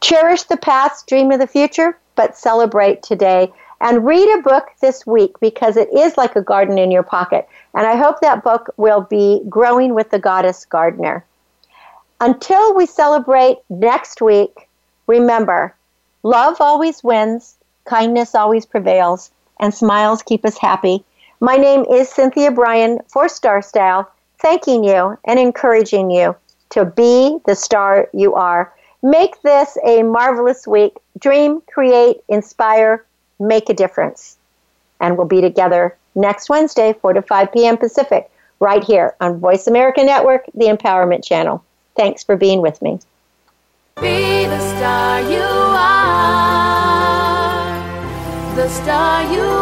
[0.03, 3.51] Cherish the past, dream of the future, but celebrate today.
[3.83, 7.47] And read a book this week because it is like a garden in your pocket.
[7.75, 11.25] And I hope that book will be Growing with the Goddess Gardener.
[12.21, 14.69] Until we celebrate next week,
[15.07, 15.75] Remember,
[16.23, 21.05] love always wins, kindness always prevails, and smiles keep us happy.
[21.41, 26.37] My name is Cynthia Bryan for Star Style, thanking you and encouraging you
[26.71, 28.73] to be the star you are.
[29.03, 30.97] Make this a marvelous week.
[31.19, 33.05] Dream, create, inspire,
[33.49, 34.37] make a difference.
[35.01, 37.77] And we'll be together next Wednesday, 4 to 5 p.m.
[37.77, 38.31] Pacific,
[38.61, 41.65] right here on Voice America Network, the Empowerment Channel.
[41.97, 43.01] Thanks for being with me.
[44.01, 46.17] Be the star you are.
[48.55, 49.62] The star you are.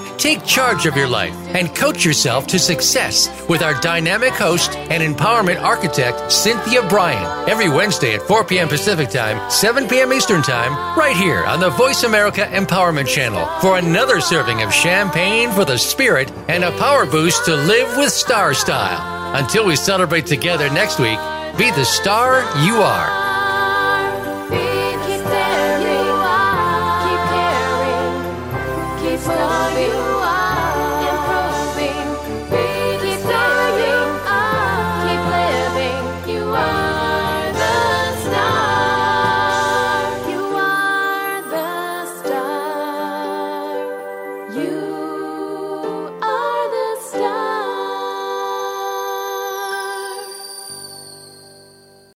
[0.17, 5.01] Take charge of your life and coach yourself to success with our dynamic host and
[5.01, 8.67] empowerment architect, Cynthia Bryan, every Wednesday at 4 p.m.
[8.67, 10.13] Pacific Time, 7 p.m.
[10.13, 15.51] Eastern Time, right here on the Voice America Empowerment Channel for another serving of champagne
[15.51, 19.35] for the spirit and a power boost to live with star style.
[19.35, 21.19] Until we celebrate together next week,
[21.57, 23.30] be the star you are.